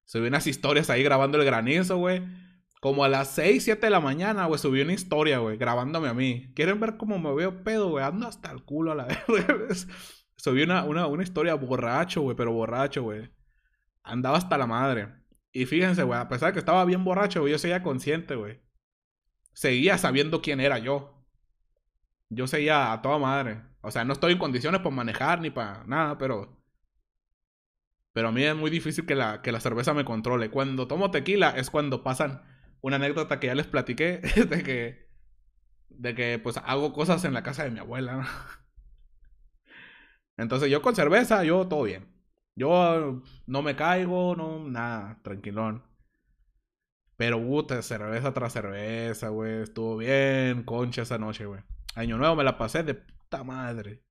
[0.06, 2.22] Subí unas historias ahí grabando el granizo, güey.
[2.80, 6.14] Como a las 6, 7 de la mañana, güey, subí una historia, güey, grabándome a
[6.14, 6.52] mí.
[6.54, 8.04] ¿Quieren ver cómo me veo pedo, güey?
[8.04, 9.04] Ando hasta el culo a la
[9.68, 9.88] vez.
[10.36, 13.30] subí una, una, una historia borracho, güey, pero borracho, güey.
[14.04, 15.08] Andaba hasta la madre.
[15.52, 18.60] Y fíjense, güey, a pesar de que estaba bien borracho, güey, yo seguía consciente, güey.
[19.54, 21.26] Seguía sabiendo quién era yo.
[22.28, 23.62] Yo seguía a toda madre.
[23.80, 26.55] O sea, no estoy en condiciones para manejar ni para nada, pero
[28.16, 30.48] pero a mí es muy difícil que la, que la cerveza me controle.
[30.48, 32.40] Cuando tomo tequila es cuando pasan
[32.80, 35.10] una anécdota que ya les platiqué de que,
[35.90, 38.26] de que pues hago cosas en la casa de mi abuela.
[40.38, 42.08] Entonces yo con cerveza, yo todo bien.
[42.54, 45.84] Yo no me caigo, no, nada, tranquilón.
[47.18, 49.60] Pero, puta, cerveza tras cerveza, güey.
[49.64, 51.60] Estuvo bien, concha esa noche, güey.
[51.94, 54.05] Año nuevo me la pasé de puta madre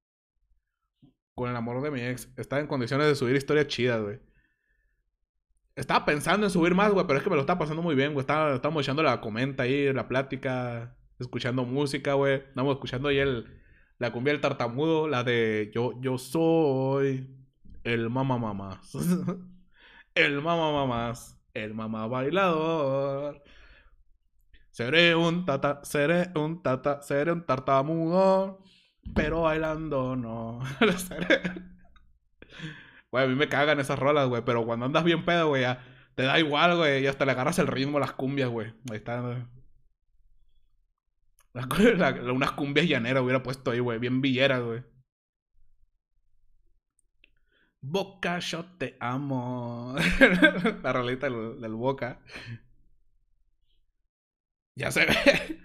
[1.35, 4.19] con el amor de mi ex, estaba en condiciones de subir historias chidas, güey.
[5.75, 8.13] Estaba pensando en subir más, güey, pero es que me lo estaba pasando muy bien,
[8.13, 8.21] güey.
[8.21, 12.35] Estaba, estábamos echando la comenta ahí, la plática, escuchando música, güey.
[12.35, 13.45] Estamos escuchando ahí el,
[13.99, 17.29] la cumbia del tartamudo, la de yo, yo soy
[17.83, 18.93] el mamá mamás.
[20.15, 23.43] el mamá mamás, el mamá bailador.
[24.71, 28.63] Seré un tata, seré un tata, seré un tartamudo.
[29.13, 30.59] Pero bailando no.
[33.11, 34.43] güey, a mí me cagan esas rolas, güey.
[34.43, 35.83] Pero cuando andas bien pedo, güey, ya
[36.15, 37.03] te da igual, güey.
[37.03, 38.73] Y hasta le agarras el ritmo a las cumbias, güey.
[38.89, 39.21] Ahí está.
[42.33, 43.99] unas cumbias llaneras hubiera puesto ahí, güey.
[43.99, 44.83] Bien villeras, güey.
[47.81, 49.95] Boca, yo te amo.
[50.83, 52.19] La rolita del, del Boca.
[54.75, 55.61] Ya se ve.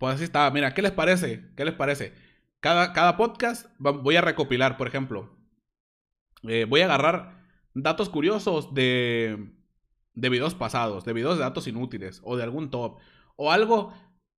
[0.00, 0.50] Pues así está.
[0.50, 1.52] Mira, ¿qué les parece?
[1.54, 2.14] ¿Qué les parece?
[2.60, 5.36] Cada, cada podcast voy a recopilar, por ejemplo.
[6.44, 9.52] Eh, voy a agarrar datos curiosos de,
[10.14, 12.98] de videos pasados, de videos de datos inútiles, o de algún top,
[13.36, 13.92] o algo,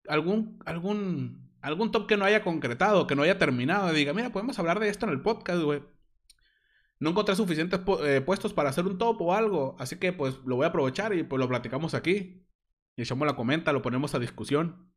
[0.08, 3.94] algún, algún, algún top que no haya concretado, que no haya terminado.
[3.94, 5.84] Y diga, mira, podemos hablar de esto en el podcast, güey.
[7.00, 10.56] No encontré suficientes eh, puestos para hacer un top o algo, así que pues lo
[10.56, 12.48] voy a aprovechar y pues lo platicamos aquí.
[12.96, 14.91] Y echamos la comenta, lo ponemos a discusión.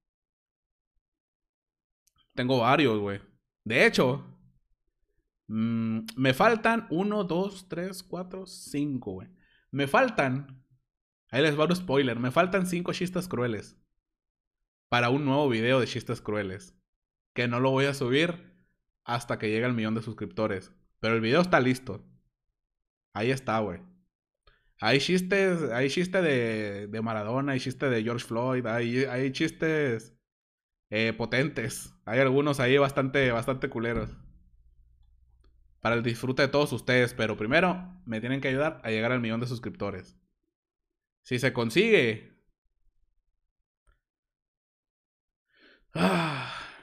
[2.34, 3.20] Tengo varios, güey.
[3.64, 4.24] De hecho,
[5.46, 9.28] mmm, me faltan 1, 2, 3, 4, 5, güey.
[9.70, 10.64] Me faltan.
[11.30, 12.18] Ahí les va un spoiler.
[12.18, 13.76] Me faltan 5 chistes crueles.
[14.88, 16.76] Para un nuevo video de chistes crueles.
[17.32, 18.54] Que no lo voy a subir
[19.04, 20.72] hasta que llegue el millón de suscriptores.
[21.00, 22.04] Pero el video está listo.
[23.12, 23.80] Ahí está, güey.
[24.80, 30.14] Hay chistes, hay chistes de, de Maradona, hay chistes de George Floyd, hay, hay chistes
[30.90, 31.93] eh, potentes.
[32.06, 34.10] Hay algunos ahí bastante, bastante culeros.
[35.80, 37.14] Para el disfrute de todos ustedes.
[37.14, 40.16] Pero primero me tienen que ayudar a llegar al millón de suscriptores.
[41.22, 42.34] Si se consigue.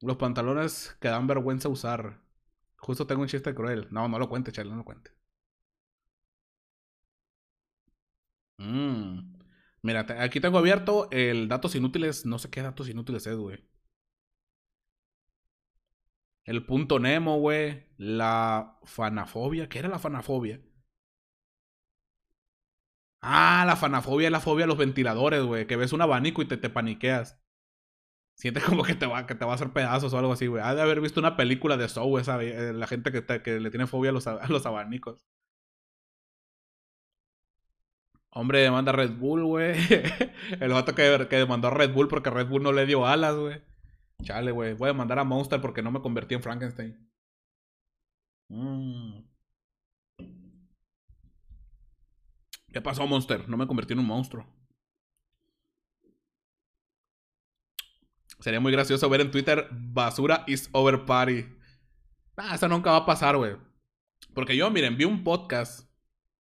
[0.00, 2.20] Los pantalones que dan vergüenza usar.
[2.76, 3.88] Justo tengo un chiste cruel.
[3.90, 5.10] No, no lo cuente, Charlie, no lo cuente.
[8.58, 9.38] Mmm.
[9.82, 12.26] Mira, aquí tengo abierto el datos inútiles.
[12.26, 13.67] No sé qué datos inútiles es, güey.
[16.48, 17.84] El punto Nemo, güey.
[17.98, 19.68] La fanafobia.
[19.68, 20.60] ¿Qué era la fanafobia?
[23.20, 25.66] Ah, la fanafobia es la fobia a los ventiladores, güey.
[25.66, 27.38] Que ves un abanico y te, te paniqueas.
[28.34, 30.62] Sientes como que te, va, que te va a hacer pedazos o algo así, güey.
[30.64, 33.70] Ha de haber visto una película de Soul, esa, eh, la gente que, que le
[33.70, 35.26] tiene fobia a los, a los abanicos.
[38.30, 39.76] Hombre, demanda Red Bull, güey.
[40.60, 43.36] El vato que, que demandó a Red Bull porque Red Bull no le dio alas,
[43.36, 43.60] güey.
[44.22, 44.74] Chale, güey.
[44.74, 47.08] Voy a mandar a Monster porque no me convertí en Frankenstein.
[48.48, 49.20] Mm.
[52.72, 53.48] ¿Qué pasó, Monster?
[53.48, 54.46] No me convertí en un monstruo.
[58.40, 61.44] Sería muy gracioso ver en Twitter basura is over party.
[62.36, 63.56] Ah, eso nunca va a pasar, güey.
[64.34, 65.90] Porque yo, miren, vi un podcast.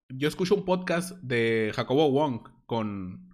[0.08, 3.28] Yo escucho un podcast de Jacobo Wong con.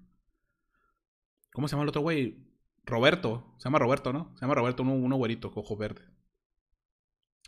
[1.53, 2.47] ¿Cómo se llama el otro güey?
[2.89, 3.55] Roberto.
[3.59, 4.32] Se llama Roberto, ¿no?
[4.34, 6.03] Se llama Roberto, uno, uno güerito, cojo verde.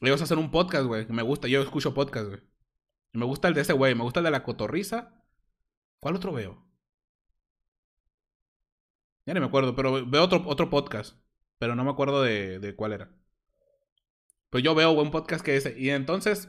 [0.01, 1.07] Ellos hacen un podcast, güey.
[1.09, 1.49] Me gusta.
[1.49, 2.41] Yo escucho podcast, güey.
[3.13, 3.95] Me gusta el de ese güey.
[3.95, 5.25] Me gusta el de la cotorriza.
[5.99, 6.65] ¿Cuál otro veo?
[9.27, 11.17] Ya no me acuerdo, pero veo otro, otro podcast.
[11.59, 13.11] Pero no me acuerdo de, de cuál era.
[14.49, 15.79] Pues yo veo buen podcast que ese.
[15.79, 16.49] Y entonces,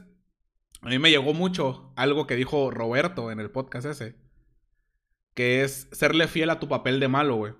[0.80, 4.16] a mí me llegó mucho algo que dijo Roberto en el podcast ese.
[5.34, 7.54] Que es serle fiel a tu papel de malo, güey.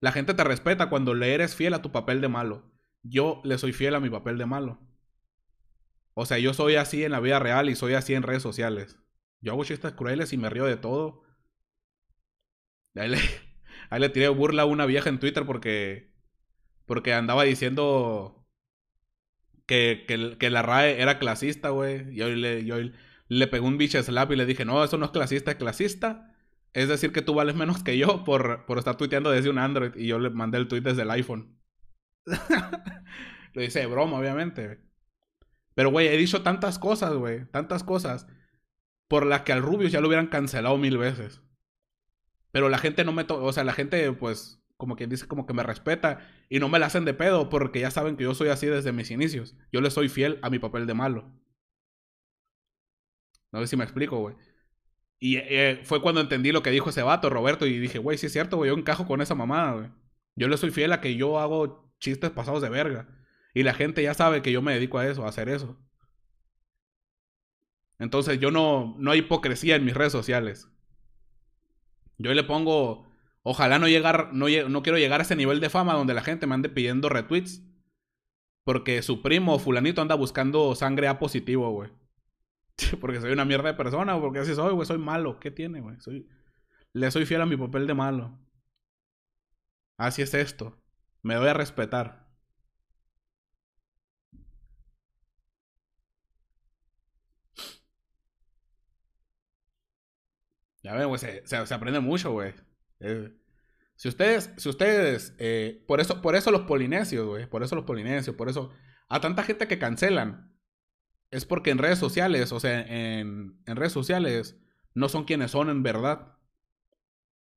[0.00, 2.70] La gente te respeta cuando le eres fiel a tu papel de malo.
[3.02, 4.80] Yo le soy fiel a mi papel de malo.
[6.14, 8.98] O sea, yo soy así en la vida real y soy así en redes sociales.
[9.40, 11.22] Yo hago chistes crueles y me río de todo.
[12.94, 13.18] Ahí le,
[13.90, 16.12] ahí le tiré burla a una vieja en Twitter porque.
[16.86, 18.46] Porque andaba diciendo
[19.66, 22.12] que, que, que la RAE era clasista, güey.
[22.12, 22.62] Y yo le,
[23.28, 26.35] le pegué un bitch slap y le dije, no, eso no es clasista, es clasista.
[26.76, 29.96] Es decir, que tú vales menos que yo por, por estar tuiteando desde un Android.
[29.96, 31.58] Y yo le mandé el tweet desde el iPhone.
[33.54, 34.82] Lo hice de broma, obviamente.
[35.72, 37.46] Pero, güey, he dicho tantas cosas, güey.
[37.46, 38.26] Tantas cosas.
[39.08, 41.40] Por las que al Rubius ya lo hubieran cancelado mil veces.
[42.52, 43.24] Pero la gente no me...
[43.26, 46.28] o sea, la gente, pues, como quien dice, como que me respeta.
[46.50, 48.92] Y no me la hacen de pedo porque ya saben que yo soy así desde
[48.92, 49.56] mis inicios.
[49.72, 51.32] Yo le soy fiel a mi papel de malo.
[53.50, 54.36] No sé si me explico, güey.
[55.18, 58.26] Y eh, fue cuando entendí lo que dijo ese vato, Roberto, y dije, güey, sí
[58.26, 59.90] es cierto, güey, yo encajo con esa mamada, güey.
[60.34, 63.08] Yo le soy fiel a que yo hago chistes pasados de verga.
[63.54, 65.78] Y la gente ya sabe que yo me dedico a eso, a hacer eso.
[67.98, 70.68] Entonces yo no, no hay hipocresía en mis redes sociales.
[72.18, 73.08] Yo le pongo,
[73.42, 76.46] ojalá no llegar, no, no quiero llegar a ese nivel de fama donde la gente
[76.46, 77.62] me ande pidiendo retweets.
[78.64, 81.90] Porque su primo fulanito anda buscando sangre A positivo, güey.
[83.00, 85.40] Porque soy una mierda de persona, porque así soy, güey, soy malo.
[85.40, 85.96] ¿Qué tiene, güey?
[86.92, 88.38] Le soy fiel a mi papel de malo.
[89.98, 90.82] Así es esto.
[91.22, 92.26] Me doy a respetar.
[100.82, 102.54] Ya ven, güey, se, se, aprende mucho, güey.
[103.00, 103.32] Eh,
[103.96, 107.84] si ustedes, si ustedes, eh, por eso, por eso los polinesios, güey, por eso los
[107.84, 108.72] polinesios, por eso,
[109.08, 110.55] a tanta gente que cancelan,
[111.30, 114.56] es porque en redes sociales, o sea, en, en redes sociales,
[114.94, 116.38] no son quienes son en verdad.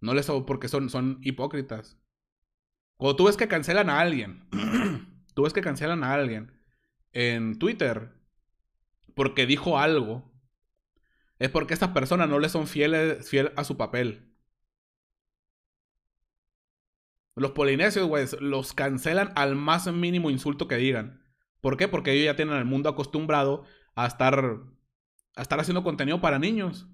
[0.02, 1.98] No les porque son, son hipócritas.
[2.98, 4.48] Cuando tú ves que cancelan a alguien,
[5.34, 6.52] tú ves que cancelan a alguien
[7.14, 8.12] en Twitter
[9.16, 10.32] porque dijo algo,
[11.40, 14.34] es porque estas personas no le son fieles fiel a su papel.
[17.36, 21.19] Los polinesios, güey, los cancelan al más mínimo insulto que digan.
[21.62, 21.88] ¿Por qué?
[21.88, 24.62] Porque ellos ya tienen el mundo acostumbrado a estar,
[25.36, 26.88] a estar haciendo contenido para niños.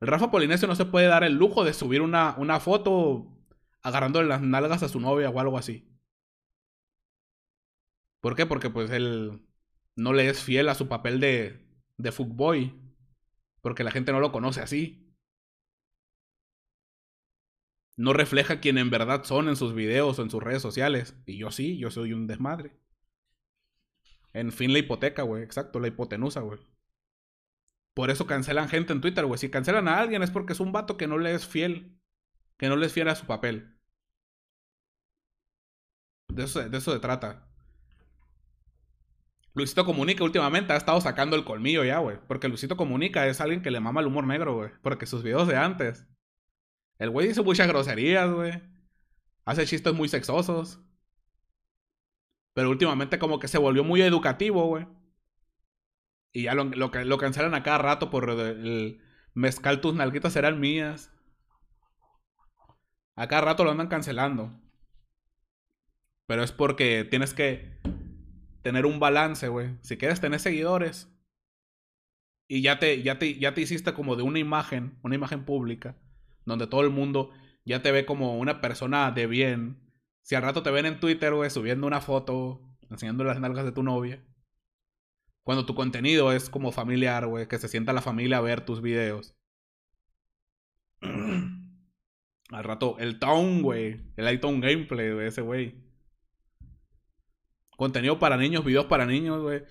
[0.00, 3.38] El Rafa Polinesio no se puede dar el lujo de subir una, una foto
[3.82, 5.88] agarrándole las nalgas a su novia o algo así.
[8.20, 8.46] ¿Por qué?
[8.46, 9.42] Porque pues él
[9.96, 11.66] no le es fiel a su papel de,
[11.98, 12.74] de fuckboy.
[13.60, 15.14] Porque la gente no lo conoce así.
[17.96, 21.16] No refleja quién en verdad son en sus videos o en sus redes sociales.
[21.26, 22.81] Y yo sí, yo soy un desmadre.
[24.32, 25.42] En fin, la hipoteca, güey.
[25.42, 26.58] Exacto, la hipotenusa, güey.
[27.94, 29.38] Por eso cancelan gente en Twitter, güey.
[29.38, 31.98] Si cancelan a alguien es porque es un vato que no le es fiel.
[32.56, 33.76] Que no le es fiel a su papel.
[36.28, 37.46] De eso, de eso se trata.
[39.54, 42.18] Luisito Comunica últimamente ha estado sacando el colmillo ya, güey.
[42.26, 44.70] Porque Luisito Comunica es alguien que le mama el humor negro, güey.
[44.82, 46.06] Porque sus videos de antes.
[46.98, 48.62] El güey dice muchas groserías, güey.
[49.44, 50.80] Hace chistes muy sexosos.
[52.54, 54.86] Pero últimamente como que se volvió muy educativo, güey.
[56.32, 59.00] Y ya lo, lo, cancelan a cada rato por el
[59.34, 61.10] mezcal tus nalguitas serán mías.
[63.14, 64.58] A cada rato lo andan cancelando.
[66.26, 67.80] Pero es porque tienes que
[68.62, 69.76] tener un balance, güey.
[69.82, 71.12] Si quieres tener seguidores
[72.48, 75.96] y ya te, ya, te, ya te hiciste como de una imagen, una imagen pública,
[76.44, 77.30] donde todo el mundo
[77.64, 79.78] ya te ve como una persona de bien.
[80.22, 82.60] Si al rato te ven en Twitter, güey, subiendo una foto,
[82.90, 84.24] enseñando las nalgas de tu novia.
[85.42, 88.80] Cuando tu contenido es como familiar, güey, que se sienta la familia a ver tus
[88.80, 89.34] videos.
[92.50, 94.00] al rato, el Town, güey.
[94.16, 95.74] El iTown Gameplay, de ese güey.
[97.76, 99.64] Contenido para niños, videos para niños, güey.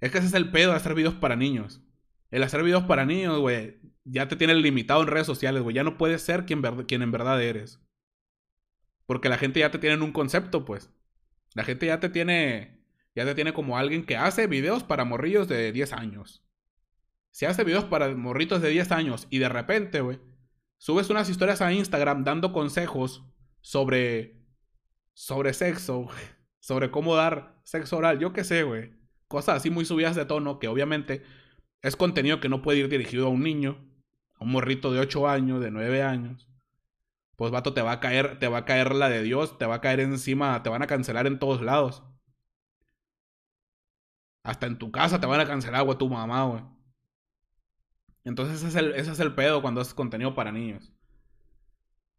[0.00, 1.82] Es que ese es el pedo de hacer videos para niños.
[2.30, 5.76] El hacer videos para niños, güey, ya te tiene limitado en redes sociales, güey.
[5.76, 7.80] Ya no puedes ser quien en verdad eres.
[9.06, 10.90] Porque la gente ya te tiene en un concepto, pues.
[11.54, 12.84] La gente ya te tiene.
[13.14, 16.44] Ya te tiene como alguien que hace videos para morrillos de 10 años.
[17.30, 20.20] Si hace videos para morritos de 10 años y de repente, güey,
[20.76, 23.24] subes unas historias a Instagram dando consejos
[23.60, 24.44] sobre.
[25.14, 26.08] sobre sexo,
[26.60, 28.92] sobre cómo dar sexo oral, yo qué sé, güey.
[29.28, 31.22] Cosas así muy subidas de tono que obviamente
[31.82, 33.78] es contenido que no puede ir dirigido a un niño,
[34.34, 36.48] a un morrito de 8 años, de 9 años.
[37.36, 39.76] Pues vato, te va a caer, te va a caer la de Dios, te va
[39.76, 42.02] a caer encima, te van a cancelar en todos lados.
[44.42, 46.62] Hasta en tu casa te van a cancelar, güey, tu mamá, güey.
[48.24, 50.92] Entonces ese es, el, ese es el pedo cuando haces contenido para niños.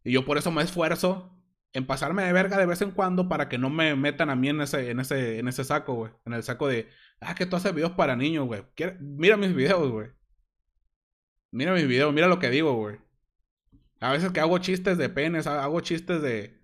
[0.04, 1.38] Y yo por eso me esfuerzo
[1.72, 4.48] en pasarme de verga de vez en cuando para que no me metan a mí
[4.48, 6.12] en ese, en ese, en ese saco, güey.
[6.24, 6.88] En el saco de,
[7.20, 8.62] ah, que tú haces videos para niños, güey.
[9.00, 10.08] Mira mis videos, güey.
[11.50, 12.98] Mira mis videos, mira lo que digo, güey.
[14.00, 16.56] A veces que hago chistes de penes, hago chistes de,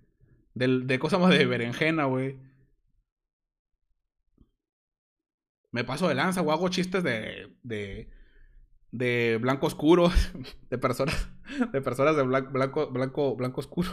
[0.55, 2.39] de, de cosas más de berenjena, güey.
[5.73, 6.57] Me paso de lanza, güey.
[6.57, 8.09] Hago chistes de, de,
[8.93, 10.11] de blanco oscuro,
[10.71, 11.29] de personas,
[11.73, 13.91] de personas de blanco, blanco, blanco, blanco oscuro.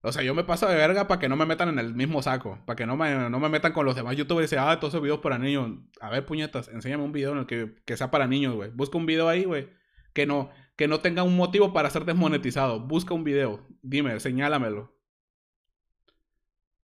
[0.00, 2.22] O sea, yo me paso de verga para que no me metan en el mismo
[2.22, 2.58] saco.
[2.66, 4.94] Para que no me, no me metan con los demás youtubers y dicen, ah, todos
[4.94, 5.70] esos videos para niños.
[6.00, 8.70] A ver, puñetas, enséñame un video en el que, que sea para niños, güey.
[8.70, 9.68] Busca un video ahí, güey.
[10.12, 12.78] Que no, que no tenga un motivo para ser desmonetizado.
[12.78, 13.66] Busca un video.
[13.82, 14.96] Dime, señálamelo.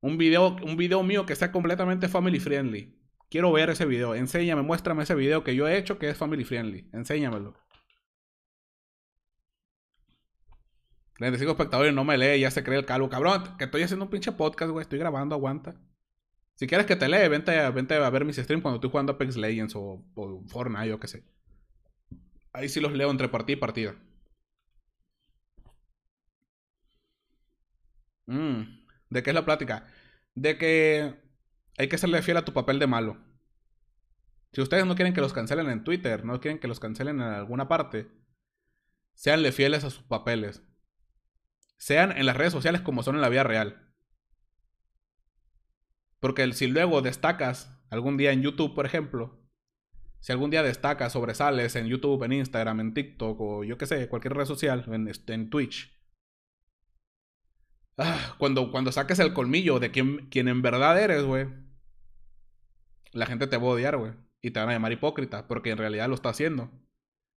[0.00, 2.98] Un video, un video mío que sea completamente family friendly.
[3.28, 4.14] Quiero ver ese video.
[4.14, 6.88] Enséñame, muéstrame ese video que yo he hecho que es family friendly.
[6.94, 7.54] Enséñamelo.
[11.18, 13.10] 35 espectadores no me lee, ya se cree el calvo.
[13.10, 14.84] Cabrón, que estoy haciendo un pinche podcast, güey.
[14.84, 15.74] Estoy grabando, aguanta.
[16.54, 19.36] Si quieres que te lee, vente, vente a ver mis streams cuando estoy jugando Apex
[19.36, 21.31] Legends o, o Fortnite, yo qué sé.
[22.52, 23.94] Ahí sí los leo entre partida y partida.
[28.26, 28.62] Mm,
[29.10, 29.86] ¿De qué es la plática?
[30.34, 31.14] De que
[31.78, 33.18] hay que serle fiel a tu papel de malo.
[34.52, 37.28] Si ustedes no quieren que los cancelen en Twitter, no quieren que los cancelen en
[37.28, 38.10] alguna parte,
[39.14, 40.62] seanle fieles a sus papeles
[41.82, 43.92] sean en las redes sociales como son en la vida real.
[46.20, 49.41] Porque si luego destacas algún día en YouTube, por ejemplo,
[50.22, 54.08] si algún día destacas, sobresales en YouTube, en Instagram, en TikTok o yo qué sé,
[54.08, 54.84] cualquier red social,
[55.26, 55.92] en, Twitch,
[57.98, 61.48] ah, cuando, cuando saques el colmillo de quien, en verdad eres, güey,
[63.10, 64.12] la gente te va a odiar, güey.
[64.40, 66.70] Y te van a llamar hipócrita, porque en realidad lo está haciendo.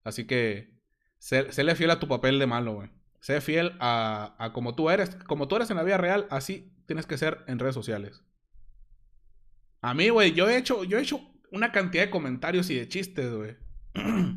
[0.03, 0.79] Así que,
[1.17, 2.91] séle fiel a tu papel de malo, güey.
[3.19, 5.15] Sé fiel a, como tú eres.
[5.27, 8.23] Como tú eres en la vida real, así tienes que ser en redes sociales.
[9.81, 12.87] A mí, güey, yo he hecho, yo he hecho una cantidad de comentarios y de
[12.87, 13.55] chistes, güey.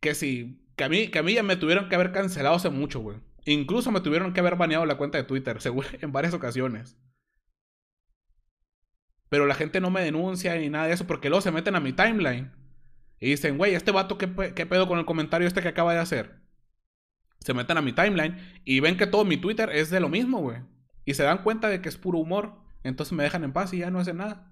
[0.00, 2.70] que sí, que a mí, que a mí ya me tuvieron que haber cancelado hace
[2.70, 3.18] mucho, güey.
[3.44, 6.96] Incluso me tuvieron que haber baneado la cuenta de Twitter, seguro, en varias ocasiones.
[9.28, 11.80] Pero la gente no me denuncia ni nada de eso porque luego se meten a
[11.80, 12.52] mi timeline.
[13.18, 16.00] Y dicen, güey, este vato, ¿qué, ¿qué pedo con el comentario este que acaba de
[16.00, 16.42] hacer?
[17.44, 20.38] se meten a mi timeline y ven que todo mi Twitter es de lo mismo,
[20.40, 20.58] güey.
[21.04, 22.54] Y se dan cuenta de que es puro humor.
[22.84, 24.51] Entonces me dejan en paz y ya no hacen nada.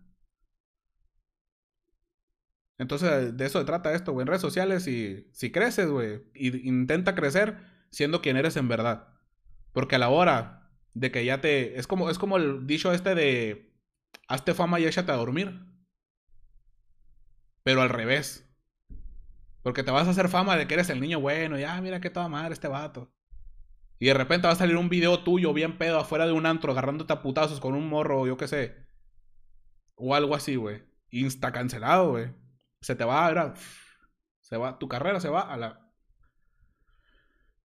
[2.81, 4.23] Entonces de eso se trata esto, güey.
[4.23, 7.59] En redes sociales, y, si creces, güey, intenta crecer
[7.91, 9.07] siendo quien eres en verdad.
[9.73, 11.79] Porque a la hora de que ya te...
[11.79, 13.77] Es como, es como el dicho este de...
[14.29, 15.61] Hazte fama y échate a dormir.
[17.65, 18.51] Pero al revés.
[19.63, 21.59] Porque te vas a hacer fama de que eres el niño bueno.
[21.59, 23.13] Y, ah, mira qué toda madre este vato.
[23.99, 26.73] Y de repente va a salir un video tuyo bien pedo afuera de un antro
[26.73, 28.75] agarrándote a putazos con un morro, yo qué sé.
[29.97, 30.83] O algo así, güey.
[31.11, 32.40] Insta cancelado, güey.
[32.81, 33.55] Se te va, a
[34.41, 35.93] Se va, tu carrera se va a la.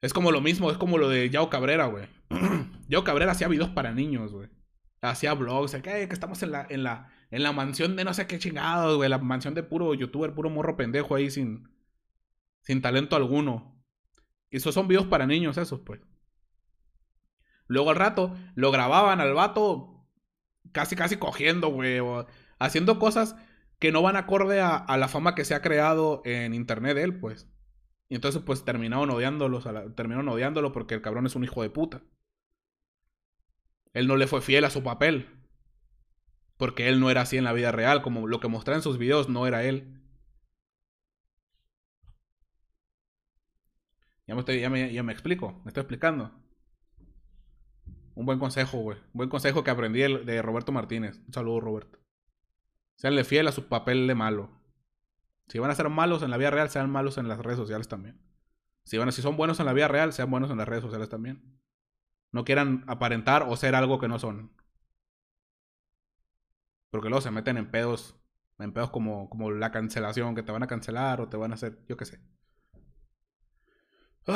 [0.01, 2.07] Es como lo mismo, es como lo de Yao Cabrera, güey.
[2.89, 4.49] Yao Cabrera hacía videos para niños, güey.
[5.01, 8.27] Hacía vlogs, que, que estamos en la, en, la, en la mansión de no sé
[8.27, 9.09] qué chingados, güey.
[9.09, 11.69] La mansión de puro youtuber, puro morro pendejo ahí sin,
[12.61, 13.81] sin talento alguno.
[14.49, 16.01] Y esos son videos para niños, esos, pues.
[17.67, 20.07] Luego al rato lo grababan al vato
[20.71, 21.99] casi, casi cogiendo, güey.
[21.99, 22.27] O
[22.59, 23.35] haciendo cosas
[23.79, 27.19] que no van acorde a, la fama que se ha creado en internet de él,
[27.19, 27.49] pues.
[28.09, 29.61] Y entonces, pues terminaron odiándolo,
[29.95, 32.01] terminaron odiándolo porque el cabrón es un hijo de puta.
[33.93, 35.29] Él no le fue fiel a su papel.
[36.57, 38.97] Porque él no era así en la vida real, como lo que mostraba en sus
[38.97, 40.01] videos no era él.
[44.27, 46.31] Ya me, estoy, ya me, ya me explico, me estoy explicando.
[48.15, 48.97] Un buen consejo, güey.
[48.97, 51.21] Un buen consejo que aprendí de Roberto Martínez.
[51.27, 52.04] Un saludo, Roberto.
[52.95, 54.49] Seanle fiel a su papel de malo.
[55.47, 57.87] Si van a ser malos en la vida real, sean malos en las redes sociales
[57.87, 58.19] también.
[58.83, 60.83] Si, van a, si son buenos en la vida real, sean buenos en las redes
[60.83, 61.59] sociales también.
[62.31, 64.51] No quieran aparentar o ser algo que no son.
[66.89, 68.15] Porque luego se meten en pedos.
[68.57, 71.55] En pedos como, como la cancelación, que te van a cancelar o te van a
[71.55, 72.19] hacer, yo qué sé.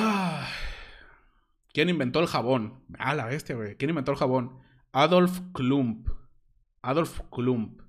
[1.73, 2.83] ¿Quién inventó el jabón?
[2.97, 3.75] Ah, la bestia, güey.
[3.77, 4.59] ¿Quién inventó el jabón?
[4.91, 6.09] Adolf Klump.
[6.81, 7.81] Adolf Klump.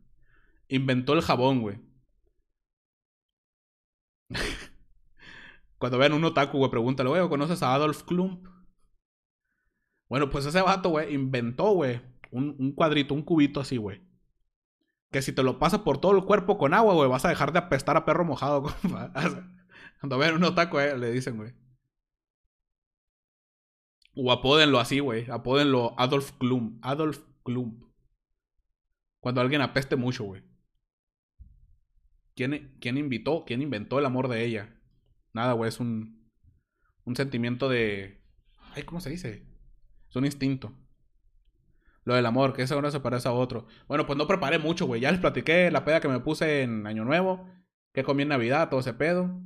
[0.71, 1.81] Inventó el jabón, güey.
[5.79, 8.47] Cuando vean un otaku, güey, pregúntale, güey, ¿conoces a Adolf Klump?
[10.09, 12.01] Bueno, pues ese vato, güey, inventó, güey,
[12.31, 14.01] un, cuadrito, un cubito así, güey.
[15.11, 17.53] Que si te lo pasas por todo el cuerpo con agua, güey, vas a dejar
[17.53, 18.63] de apestar a perro mojado.
[20.01, 21.53] Cuando vean un otaku, güey, le dicen, güey.
[24.15, 25.29] O apódenlo así, güey.
[25.31, 26.79] Apódenlo Adolf Klump.
[26.85, 27.85] Adolf Klump.
[29.21, 30.50] Cuando alguien apeste mucho, güey.
[32.35, 33.45] ¿Quién, ¿Quién invitó?
[33.45, 34.81] ¿Quién inventó el amor de ella?
[35.33, 35.69] Nada, güey.
[35.69, 36.31] Es un,
[37.05, 38.23] un sentimiento de...
[38.75, 39.47] Ay, ¿cómo se dice?
[40.09, 40.73] Es un instinto.
[42.05, 43.67] Lo del amor, que ese uno se parece a otro.
[43.87, 45.01] Bueno, pues no preparé mucho, güey.
[45.01, 47.49] Ya les platiqué la peda que me puse en Año Nuevo.
[47.93, 49.41] Que comí en Navidad, todo ese pedo.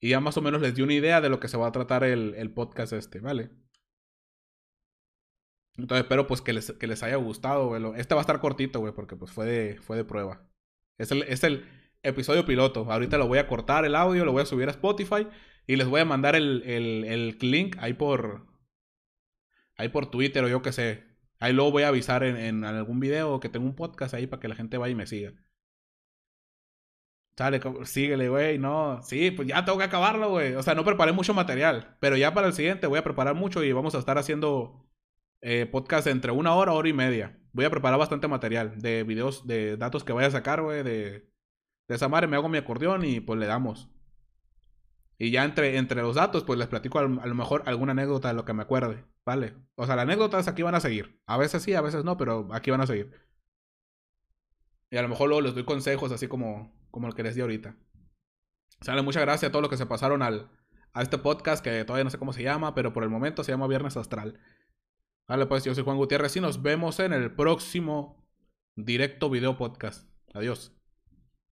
[0.00, 1.72] Y ya más o menos les di una idea de lo que se va a
[1.72, 3.50] tratar el, el podcast este, ¿vale?
[5.76, 7.82] Entonces espero pues que les, que les haya gustado, güey.
[7.96, 10.48] Este va a estar cortito, güey, porque pues fue de, fue de prueba.
[10.98, 11.68] Es el, es el
[12.02, 12.90] episodio piloto.
[12.90, 15.26] Ahorita lo voy a cortar el audio, lo voy a subir a Spotify
[15.66, 18.46] y les voy a mandar el, el, el link ahí por,
[19.76, 21.04] ahí por Twitter o yo qué sé.
[21.40, 24.40] Ahí luego voy a avisar en, en algún video que tengo un podcast ahí para
[24.40, 25.32] que la gente vaya y me siga.
[27.36, 29.00] Sale, síguele, güey, no.
[29.02, 30.54] Sí, pues ya tengo que acabarlo, güey.
[30.54, 33.62] O sea, no preparé mucho material, pero ya para el siguiente voy a preparar mucho
[33.62, 34.90] y vamos a estar haciendo
[35.40, 37.38] eh, podcast entre una hora, hora y media.
[37.52, 41.30] Voy a preparar bastante material de videos, de datos que vaya a sacar, güey, de,
[41.88, 42.26] de esa madre.
[42.26, 43.88] Me hago mi acordeón y pues le damos.
[45.18, 48.34] Y ya entre, entre los datos, pues les platico a, lo mejor alguna anécdota de
[48.34, 49.54] lo que me acuerde, ¿vale?
[49.74, 51.20] O sea, las anécdotas aquí van a seguir.
[51.26, 53.12] A veces sí, a veces no, pero aquí van a seguir.
[54.90, 57.40] Y a lo mejor luego les doy consejos así como, como el que les di
[57.40, 57.76] ahorita.
[58.80, 60.50] Sale, muchas gracias a todos los que se pasaron al,
[60.92, 63.50] a este podcast que todavía no sé cómo se llama, pero por el momento se
[63.50, 64.38] llama Viernes Astral.
[65.26, 68.24] Vale, pues yo soy Juan Gutiérrez y nos vemos en el próximo
[68.76, 70.08] directo video podcast.
[70.32, 70.77] Adiós.